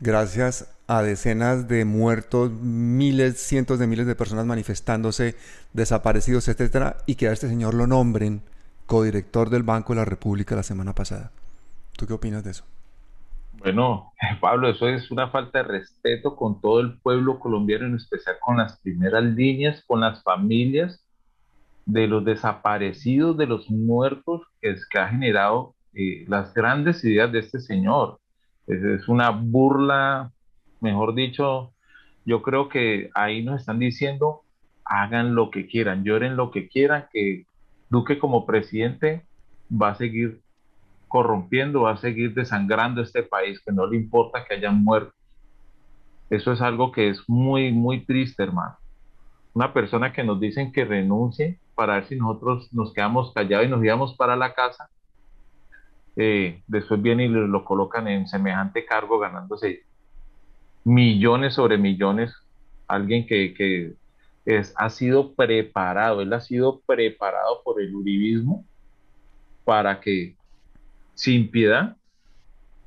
gracias 0.00 0.66
a 0.88 1.02
decenas 1.02 1.68
de 1.68 1.84
muertos, 1.84 2.50
miles, 2.50 3.38
cientos 3.38 3.78
de 3.78 3.86
miles 3.86 4.06
de 4.06 4.14
personas 4.14 4.46
manifestándose, 4.46 5.36
desaparecidos, 5.72 6.48
etcétera, 6.48 6.98
y 7.06 7.14
que 7.14 7.28
a 7.28 7.32
este 7.32 7.48
señor 7.48 7.74
lo 7.74 7.86
nombren 7.86 8.42
codirector 8.86 9.48
del 9.48 9.62
Banco 9.62 9.94
de 9.94 10.00
la 10.00 10.04
República 10.04 10.56
la 10.56 10.62
semana 10.62 10.94
pasada. 10.94 11.30
¿Tú 11.96 12.06
qué 12.06 12.12
opinas 12.12 12.44
de 12.44 12.50
eso? 12.50 12.64
Bueno, 13.62 14.12
Pablo, 14.40 14.68
eso 14.68 14.88
es 14.88 15.08
una 15.12 15.28
falta 15.28 15.58
de 15.58 15.68
respeto 15.68 16.34
con 16.34 16.60
todo 16.60 16.80
el 16.80 16.98
pueblo 16.98 17.38
colombiano, 17.38 17.86
en 17.86 17.94
especial 17.94 18.36
con 18.40 18.56
las 18.56 18.80
primeras 18.80 19.22
líneas, 19.22 19.84
con 19.86 20.00
las 20.00 20.20
familias 20.24 21.06
de 21.86 22.08
los 22.08 22.24
desaparecidos, 22.24 23.36
de 23.36 23.46
los 23.46 23.70
muertos 23.70 24.42
que, 24.60 24.74
que 24.90 24.98
ha 24.98 25.08
generado 25.08 25.76
eh, 25.94 26.24
las 26.26 26.52
grandes 26.54 27.04
ideas 27.04 27.30
de 27.30 27.38
este 27.38 27.60
señor. 27.60 28.18
Es, 28.66 29.06
una 29.06 29.30
burla, 29.30 30.32
mejor 30.80 31.14
dicho, 31.14 31.72
yo 32.24 32.42
creo 32.42 32.68
que 32.68 33.10
ahí 33.14 33.44
nos 33.44 33.60
están 33.60 33.78
diciendo, 33.78 34.42
hagan 34.84 35.36
lo 35.36 35.52
que 35.52 35.68
quieran, 35.68 36.02
lloren 36.02 36.36
lo 36.36 36.50
que 36.50 36.68
quieran, 36.68 37.06
que 37.12 37.46
Duque 37.90 38.18
como 38.18 38.44
presidente 38.44 39.24
va 39.70 39.90
a 39.90 39.94
seguir 39.94 40.40
corrompiendo, 41.12 41.82
va 41.82 41.92
a 41.92 41.96
seguir 41.98 42.32
desangrando 42.32 43.02
este 43.02 43.22
país, 43.22 43.60
que 43.60 43.70
no 43.70 43.86
le 43.86 43.98
importa 43.98 44.46
que 44.46 44.54
hayan 44.54 44.82
muerto. 44.82 45.12
Eso 46.30 46.52
es 46.52 46.62
algo 46.62 46.90
que 46.90 47.10
es 47.10 47.22
muy, 47.28 47.70
muy 47.70 48.06
triste, 48.06 48.42
hermano. 48.42 48.78
Una 49.52 49.74
persona 49.74 50.14
que 50.14 50.24
nos 50.24 50.40
dicen 50.40 50.72
que 50.72 50.86
renuncie 50.86 51.58
para 51.74 51.96
ver 51.96 52.06
si 52.06 52.16
nosotros 52.16 52.72
nos 52.72 52.94
quedamos 52.94 53.30
callados 53.34 53.66
y 53.66 53.68
nos 53.68 53.84
íbamos 53.84 54.14
para 54.14 54.36
la 54.36 54.54
casa, 54.54 54.88
eh, 56.16 56.62
después 56.66 57.02
viene 57.02 57.26
y 57.26 57.28
lo, 57.28 57.62
colocan 57.62 58.08
en 58.08 58.26
semejante 58.26 58.86
cargo 58.86 59.18
ganándose 59.18 59.82
millones 60.82 61.52
sobre 61.52 61.76
millones. 61.76 62.34
Alguien 62.88 63.26
que, 63.26 63.92
es, 64.46 64.72
ha 64.78 64.88
sido 64.88 65.34
preparado, 65.34 66.22
él 66.22 66.32
ha 66.32 66.40
sido 66.40 66.80
preparado 66.86 67.60
por 67.62 67.82
el 67.82 67.94
uribismo 67.94 68.64
para 69.66 70.00
que 70.00 70.36
sin 71.14 71.50
piedad 71.50 71.96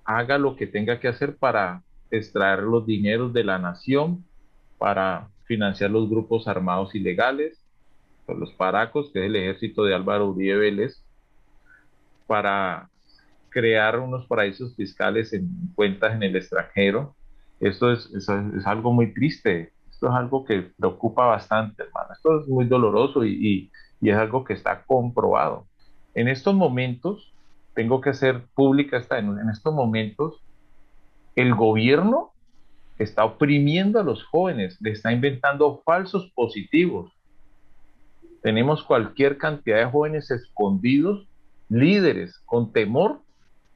haga 0.03 0.37
lo 0.37 0.55
que 0.55 0.67
tenga 0.67 0.99
que 0.99 1.07
hacer 1.07 1.35
para 1.37 1.83
extraer 2.11 2.59
los 2.63 2.85
dineros 2.85 3.33
de 3.33 3.43
la 3.43 3.57
nación, 3.57 4.23
para 4.77 5.29
financiar 5.45 5.91
los 5.91 6.09
grupos 6.09 6.47
armados 6.47 6.93
ilegales, 6.95 7.65
los 8.27 8.53
paracos, 8.53 9.11
que 9.11 9.19
es 9.19 9.25
el 9.25 9.35
ejército 9.35 9.83
de 9.83 9.95
Álvaro 9.95 10.29
Uribe 10.29 10.57
Vélez, 10.57 11.03
para 12.27 12.89
crear 13.49 13.99
unos 13.99 14.25
paraísos 14.25 14.75
fiscales 14.75 15.31
en 15.33 15.49
cuentas 15.75 16.13
en 16.13 16.23
el 16.23 16.35
extranjero. 16.35 17.15
Esto 17.59 17.91
es, 17.91 18.11
es, 18.13 18.27
algo 18.65 18.91
muy 18.91 19.13
triste, 19.13 19.71
esto 19.89 20.07
es 20.07 20.13
algo 20.13 20.43
que 20.43 20.73
preocupa 20.77 21.25
bastante, 21.25 21.83
hermano. 21.83 22.13
Esto 22.13 22.41
es 22.41 22.47
muy 22.47 22.65
doloroso 22.65 23.23
y, 23.23 23.71
y, 24.01 24.09
es 24.09 24.17
algo 24.17 24.43
que 24.43 24.53
está 24.53 24.83
comprobado. 24.83 25.67
En 26.13 26.27
estos 26.27 26.53
momentos, 26.53 27.33
tengo 27.75 28.01
que 28.01 28.09
hacer 28.09 28.45
pública 28.55 28.97
esta, 28.97 29.19
en, 29.19 29.37
en 29.37 29.49
estos 29.49 29.73
momentos, 29.73 30.41
el 31.35 31.53
gobierno 31.53 32.31
está 32.97 33.25
oprimiendo 33.25 33.99
a 33.99 34.03
los 34.03 34.23
jóvenes, 34.23 34.77
le 34.81 34.91
está 34.91 35.11
inventando 35.11 35.81
falsos 35.85 36.31
positivos. 36.33 37.11
Tenemos 38.41 38.83
cualquier 38.83 39.37
cantidad 39.37 39.77
de 39.77 39.85
jóvenes 39.85 40.31
escondidos, 40.31 41.27
líderes 41.69 42.39
con 42.45 42.71
temor 42.71 43.19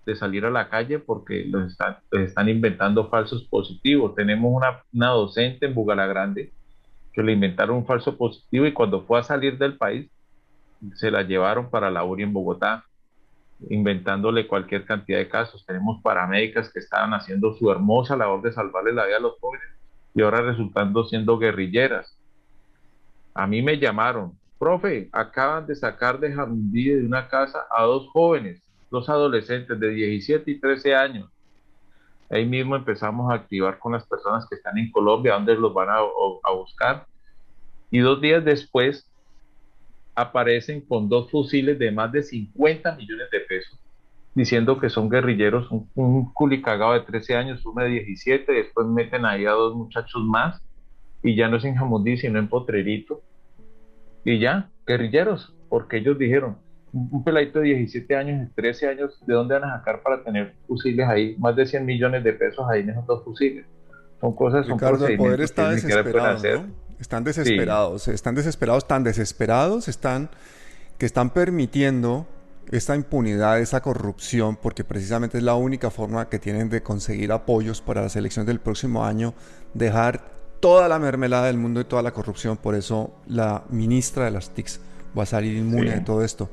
de 0.06 0.16
salir 0.16 0.46
a 0.46 0.50
la 0.50 0.70
calle 0.70 1.00
porque 1.00 1.46
los 1.46 1.72
están, 1.72 1.98
están 2.12 2.50
inventando 2.50 3.10
falsos 3.10 3.44
positivos. 3.44 4.16
Tenemos 4.16 4.52
una, 4.92 5.10
docente 5.10 5.66
en 5.66 5.76
Bugalagrande 5.76 6.52
que 7.14 7.24
le 7.24 7.34
inventaron 7.34 7.78
un 7.78 7.86
falso 7.86 8.18
positivo 8.18 8.66
y 8.66 8.74
cuando 8.74 9.02
fue 9.02 9.20
a 9.20 9.24
salir 9.24 9.58
del 9.58 9.78
país 9.78 10.10
se 10.96 11.12
la 11.12 11.24
llevaron 11.24 11.70
para 11.70 11.92
la 11.92 12.04
URI 12.04 12.24
en 12.24 12.34
Bogotá, 12.34 12.86
inventándole 13.70 14.48
cualquier 14.48 14.86
cantidad 14.86 15.20
de 15.20 15.30
casos. 15.30 15.66
Tenemos 15.66 16.02
paramédicas 16.02 16.72
que 16.72 16.80
estaban 16.80 17.14
haciendo 17.14 17.54
su 17.56 17.72
hermosa 17.72 18.16
labor 18.16 18.42
de 18.42 18.54
salvarle 18.54 18.94
la 18.94 19.06
vida 19.06 19.18
a 19.18 19.22
los 19.22 19.40
jóvenes 19.40 19.68
y 20.14 20.22
ahora 20.22 20.42
resultando 20.42 21.04
siendo 21.06 21.38
guerrilleras. 21.38 22.18
A 23.34 23.48
mí 23.48 23.62
me 23.62 23.78
llamaron, 23.78 24.34
profe, 24.58 25.10
acaban 25.12 25.68
de 25.68 25.76
sacar 25.76 26.20
de 26.20 26.34
Jamundí 26.34 26.90
de 26.90 27.06
una 27.06 27.28
casa 27.28 27.66
a 27.70 27.84
dos 27.84 28.08
jóvenes 28.10 28.62
dos 28.90 29.08
adolescentes 29.10 29.80
de 29.80 29.90
17 29.90 30.50
y 30.52 30.60
13 30.60 30.96
años. 30.96 31.30
Ahí 32.30 32.46
mismo 32.46 32.76
empezamos 32.76 33.32
a 33.32 33.36
activar 33.36 33.80
con 33.80 33.94
las 33.94 34.06
personas 34.06 34.46
que 34.48 34.56
están 34.56 34.78
en 34.78 34.92
Colombia, 34.92 35.34
donde 35.34 35.56
los 35.56 35.74
van 35.74 35.90
a, 35.90 36.52
buscar. 36.52 37.06
Y 37.90 38.00
dos 38.00 38.22
días 38.22 38.44
después 38.46 39.10
aparecen 40.14 40.82
con 40.82 41.10
dos 41.10 41.32
fusiles 41.32 41.80
de 41.80 41.92
más 41.92 42.12
de 42.12 42.22
50 42.22 42.96
millones 42.96 43.32
de 43.32 43.39
diciendo 44.40 44.80
que 44.80 44.90
son 44.90 45.10
guerrilleros, 45.10 45.70
un, 45.70 45.90
un 45.96 46.34
culicagado 46.34 46.94
de 46.94 47.02
13 47.02 47.36
años, 47.36 47.66
uno 47.66 47.84
de 47.84 47.90
17, 47.90 48.50
después 48.54 48.88
meten 48.88 49.26
ahí 49.26 49.46
a 49.46 49.52
dos 49.52 49.76
muchachos 49.76 50.24
más, 50.24 50.62
y 51.22 51.36
ya 51.36 51.50
no 51.50 51.58
es 51.58 51.66
en 51.66 51.76
Jamundí, 51.76 52.16
sino 52.16 52.40
en 52.40 52.48
Potrerito. 52.48 53.22
Y 54.24 54.40
ya, 54.40 54.70
guerrilleros, 54.88 55.54
porque 55.68 55.98
ellos 55.98 56.18
dijeron, 56.18 56.58
un 56.94 57.22
peladito 57.22 57.60
de 57.60 57.66
17 57.66 58.16
años, 58.16 58.50
13 58.56 58.88
años, 58.88 59.22
¿de 59.28 59.34
dónde 59.34 59.60
van 59.60 59.70
a 59.70 59.78
sacar 59.78 60.02
para 60.02 60.24
tener 60.24 60.56
fusiles 60.68 61.06
ahí? 61.06 61.36
Más 61.38 61.56
de 61.58 61.66
100 61.66 61.86
millones 61.86 62.24
de 62.24 62.32
pesos 62.32 62.66
ahí 62.70 62.82
en 62.82 62.92
esos 62.92 63.06
dos 63.06 63.24
fusiles. 63.26 63.66
Son 64.22 64.34
cosas, 64.34 64.66
son 64.66 64.80
Ricardo, 64.80 65.06
el 65.06 65.18
poder 65.18 65.42
está 65.42 65.70
desesperado, 65.70 66.66
Están 66.98 67.26
desesperados, 67.26 68.08
están 68.08 68.36
desesperados, 68.36 68.88
tan 68.88 69.04
desesperados 69.04 69.88
están 69.90 70.30
que 70.98 71.06
están 71.06 71.30
permitiendo 71.30 72.26
esta 72.72 72.96
impunidad, 72.96 73.60
esa 73.60 73.82
corrupción, 73.82 74.56
porque 74.56 74.84
precisamente 74.84 75.38
es 75.40 75.44
la 75.44 75.56
única 75.56 75.90
forma 75.90 76.30
que 76.30 76.40
tienen 76.40 76.70
de 76.70 76.84
conseguir 76.84 77.32
apoyos 77.32 77.82
para 77.82 78.02
las 78.02 78.16
elecciones 78.16 78.48
del 78.48 78.60
próximo 78.60 79.06
año, 79.06 79.34
dejar 79.74 80.40
toda 80.60 80.88
la 80.88 81.00
mermelada 81.00 81.48
del 81.48 81.58
mundo 81.58 81.82
y 81.82 81.86
toda 81.86 82.04
la 82.04 82.12
corrupción. 82.12 82.58
Por 82.58 82.76
eso 82.76 83.12
la 83.28 83.64
ministra 83.70 84.26
de 84.26 84.32
las 84.32 84.52
TICs 84.52 84.82
va 85.18 85.24
a 85.24 85.26
salir 85.26 85.56
inmune 85.56 85.92
de 85.92 86.02
todo 86.02 86.24
esto. 86.24 86.50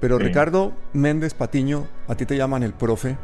Pero 0.00 0.18
Ricardo 0.18 0.72
Méndez 0.94 1.34
Patiño, 1.34 1.86
a 2.08 2.14
ti 2.14 2.24
te 2.24 2.36
llaman 2.36 2.62
el 2.62 2.72
profe 2.72 3.18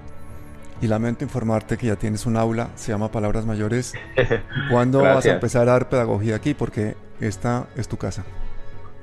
y 0.83 0.88
lamento 0.88 1.25
informarte 1.25 1.79
que 1.79 1.87
ya 1.87 1.96
tienes 1.96 2.27
un 2.27 2.37
aula, 2.37 2.68
se 2.75 2.92
llama 2.92 3.11
Palabras 3.11 3.46
Mayores. 3.46 3.94
¿Cuándo 4.70 5.01
vas 5.01 5.25
a 5.25 5.33
empezar 5.33 5.62
a 5.68 5.72
dar 5.72 5.88
pedagogía 5.88 6.37
aquí? 6.37 6.53
Porque 6.53 6.96
esta 7.18 7.66
es 7.77 7.88
tu 7.88 7.96
casa. 7.96 8.25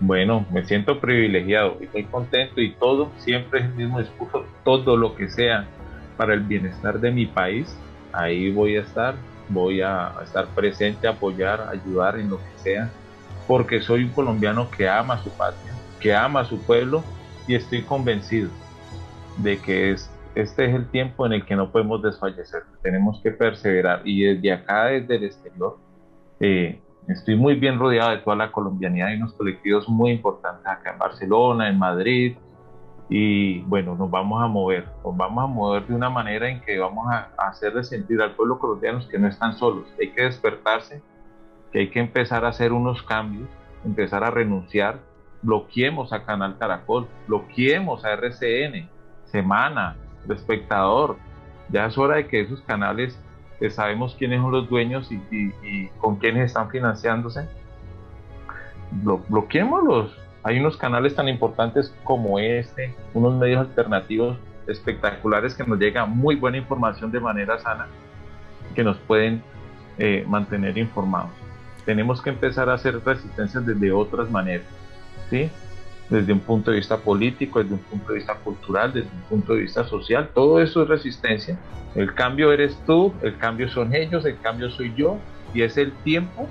Bueno, 0.06 0.46
me 0.52 0.66
siento 0.66 1.00
privilegiado 1.00 1.78
y 1.80 1.86
estoy 1.86 2.04
contento 2.04 2.60
y 2.60 2.74
todo, 2.74 3.10
siempre 3.20 3.62
es 3.62 3.66
el 3.68 3.76
mismo 3.76 4.00
discurso, 4.00 4.46
todo 4.66 4.98
lo 4.98 5.16
que 5.16 5.30
sea 5.30 5.66
para 6.18 6.34
el 6.34 6.42
bienestar 6.42 7.00
de 7.00 7.10
mi 7.10 7.26
país, 7.26 7.74
ahí 8.12 8.52
voy 8.52 8.76
a 8.76 8.82
estar, 8.82 9.16
voy 9.48 9.80
a 9.80 10.14
estar 10.22 10.48
presente, 10.48 11.08
apoyar, 11.08 11.70
ayudar 11.72 12.20
en 12.20 12.30
lo 12.30 12.38
que 12.38 12.58
sea 12.58 12.92
porque 13.48 13.80
soy 13.80 14.04
un 14.04 14.10
colombiano 14.10 14.70
que 14.70 14.90
ama 14.90 15.24
su 15.24 15.30
patria, 15.30 15.72
que 16.02 16.14
ama 16.14 16.44
su 16.44 16.62
pueblo 16.64 17.02
y 17.48 17.56
estoy 17.56 17.82
convencido 17.84 18.50
de 19.38 19.58
que 19.60 19.92
es, 19.92 20.12
este 20.36 20.66
es 20.66 20.76
el 20.76 20.86
tiempo 20.90 21.26
en 21.26 21.32
el 21.32 21.46
que 21.46 21.56
no 21.56 21.72
podemos 21.72 22.02
desfallecer, 22.02 22.64
tenemos 22.82 23.22
que 23.24 23.32
perseverar 23.32 24.02
y 24.04 24.24
desde 24.24 24.52
acá, 24.52 24.88
desde 24.88 25.16
el 25.16 25.24
exterior, 25.24 25.78
eh, 26.42 26.82
estoy 27.08 27.36
muy 27.36 27.56
bien 27.56 27.80
rodeado 27.80 28.12
de 28.12 28.18
toda 28.18 28.36
la 28.36 28.52
colombianidad 28.52 29.12
y 29.12 29.16
unos 29.16 29.34
colectivos 29.34 29.88
muy 29.90 30.12
importantes 30.12 30.66
acá 30.66 30.94
en 30.94 31.00
Barcelona, 31.00 31.70
en 31.70 31.78
Madrid 31.78 32.38
y 33.10 33.62
bueno, 33.62 33.96
nos 33.96 34.10
vamos 34.10 34.42
a 34.42 34.48
mover, 34.48 34.86
nos 35.04 35.16
vamos 35.16 35.44
a 35.44 35.48
mover 35.48 35.86
de 35.86 35.94
una 35.94 36.10
manera 36.10 36.50
en 36.50 36.62
que 36.62 36.80
vamos 36.80 37.08
a, 37.12 37.30
a 37.38 37.50
hacerle 37.50 37.84
sentir 37.84 38.22
al 38.22 38.32
pueblo 38.32 38.58
colombiano 38.58 39.00
que 39.10 39.20
no 39.20 39.28
están 39.28 39.54
solos, 39.54 39.86
hay 40.00 40.12
que 40.12 40.24
despertarse 40.24 41.02
que 41.74 41.80
hay 41.80 41.90
que 41.90 42.00
empezar 42.00 42.46
a 42.46 42.50
hacer 42.50 42.72
unos 42.72 43.02
cambios, 43.02 43.50
empezar 43.84 44.24
a 44.24 44.30
renunciar, 44.30 45.00
bloqueemos 45.42 46.14
a 46.14 46.24
Canal 46.24 46.58
Caracol, 46.60 47.08
bloqueemos 47.28 48.06
a 48.06 48.14
RCN, 48.14 48.88
Semana, 49.26 49.96
El 50.24 50.36
Espectador. 50.36 51.18
Ya 51.70 51.88
es 51.88 51.98
hora 51.98 52.18
de 52.18 52.28
que 52.28 52.42
esos 52.42 52.62
canales, 52.62 53.20
que 53.64 53.70
sabemos 53.70 54.14
quiénes 54.20 54.42
son 54.42 54.52
los 54.52 54.68
dueños 54.68 55.10
y, 55.10 55.88
con 55.98 56.18
quiénes 56.18 56.48
están 56.48 56.70
financiándose, 56.70 57.48
bloqueémoslos. 59.30 60.20
Hay 60.44 60.60
unos 60.60 60.76
canales 60.76 61.16
tan 61.16 61.30
importantes 61.30 61.96
como 62.04 62.40
este, 62.40 62.94
unos 63.14 63.36
medios 63.36 63.62
alternativos 63.62 64.38
espectaculares 64.68 65.56
que 65.56 65.64
nos 65.64 65.80
llega 65.80 66.06
muy 66.06 66.36
buena 66.36 66.58
información 66.58 67.10
de 67.10 67.22
manera 67.22 67.58
sana, 67.58 67.88
que 68.76 68.84
nos 68.84 68.98
pueden 68.98 69.42
eh, 69.98 70.26
mantener 70.28 70.78
informados 70.78 71.32
tenemos 71.86 72.22
que 72.22 72.30
empezar 72.30 72.70
a 72.70 72.74
hacer 72.74 73.04
resistencias 73.04 73.66
desde 73.66 73.92
otras 73.92 74.30
maneras, 74.30 74.66
¿sí? 75.30 75.50
Desde 76.10 76.34
un 76.34 76.42
punto 76.42 76.72
de 76.72 76.78
vista 76.78 76.98
político, 76.98 77.60
desde 77.60 77.76
un 77.76 77.80
punto 77.82 78.12
de 78.12 78.20
vista 78.20 78.36
cultural, 78.36 78.94
desde 78.94 79.10
un 79.10 79.22
punto 79.24 79.54
de 79.54 79.62
vista 79.62 79.84
social, 79.86 80.30
todo 80.34 80.62
eso 80.62 80.84
es 80.84 80.90
resistencia. 80.90 81.58
El 81.96 82.14
cambio 82.14 82.52
eres 82.52 82.78
tú, 82.86 83.14
el 83.22 83.38
cambio 83.38 83.70
son 83.70 83.96
ellos, 83.96 84.26
el 84.26 84.40
cambio 84.40 84.70
soy 84.70 84.94
yo, 84.96 85.18
y 85.54 85.62
es 85.62 85.78
el 85.78 85.92
tiempo 86.04 86.48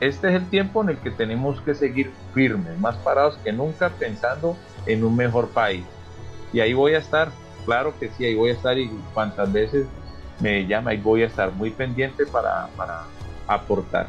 este 0.00 0.28
es 0.28 0.34
el 0.34 0.48
tiempo 0.48 0.82
en 0.82 0.90
el 0.90 0.98
que 0.98 1.10
tenemos 1.10 1.60
que 1.62 1.74
seguir 1.74 2.12
firmes, 2.34 2.78
más 2.78 2.96
parados 2.96 3.38
que 3.42 3.52
nunca, 3.52 3.88
pensando 3.90 4.56
en 4.84 5.04
un 5.04 5.16
mejor 5.16 5.48
país. 5.48 5.84
Y 6.52 6.60
ahí 6.60 6.74
voy 6.74 6.94
a 6.94 6.98
estar, 6.98 7.30
claro 7.64 7.94
que 7.98 8.10
sí, 8.10 8.24
ahí 8.24 8.34
voy 8.34 8.50
a 8.50 8.52
estar 8.52 8.78
y 8.78 8.88
cuantas 9.14 9.50
veces 9.52 9.86
me 10.40 10.66
llama, 10.66 10.90
ahí 10.90 10.98
voy 10.98 11.22
a 11.22 11.26
estar 11.26 11.50
muy 11.52 11.70
pendiente 11.70 12.26
para, 12.26 12.68
para 12.76 13.04
aportar. 13.46 14.08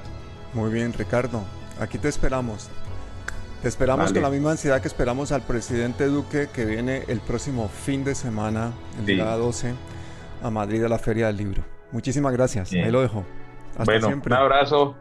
Muy 0.53 0.71
bien, 0.71 0.91
Ricardo, 0.91 1.43
aquí 1.79 1.97
te 1.97 2.09
esperamos. 2.09 2.69
Te 3.61 3.67
esperamos 3.67 4.13
con 4.13 4.21
la 4.21 4.29
misma 4.29 4.51
ansiedad 4.51 4.81
que 4.81 4.87
esperamos 4.87 5.31
al 5.31 5.41
presidente 5.41 6.05
Duque 6.05 6.47
que 6.53 6.63
viene 6.63 7.03
el 7.07 7.19
próximo 7.19 7.67
fin 7.69 8.03
de 8.03 8.13
semana, 8.13 8.71
el 8.99 9.05
día 9.05 9.25
12, 9.35 9.73
a 10.43 10.49
Madrid 10.51 10.83
a 10.83 10.89
la 10.89 10.99
Feria 10.99 11.27
del 11.27 11.37
Libro. 11.37 11.63
Muchísimas 11.91 12.33
gracias. 12.33 12.71
Ahí 12.71 12.91
lo 12.91 13.01
dejo. 13.01 13.25
Hasta 13.71 13.83
bueno, 13.85 14.07
siempre. 14.07 14.33
Un 14.33 14.39
abrazo. 14.39 14.95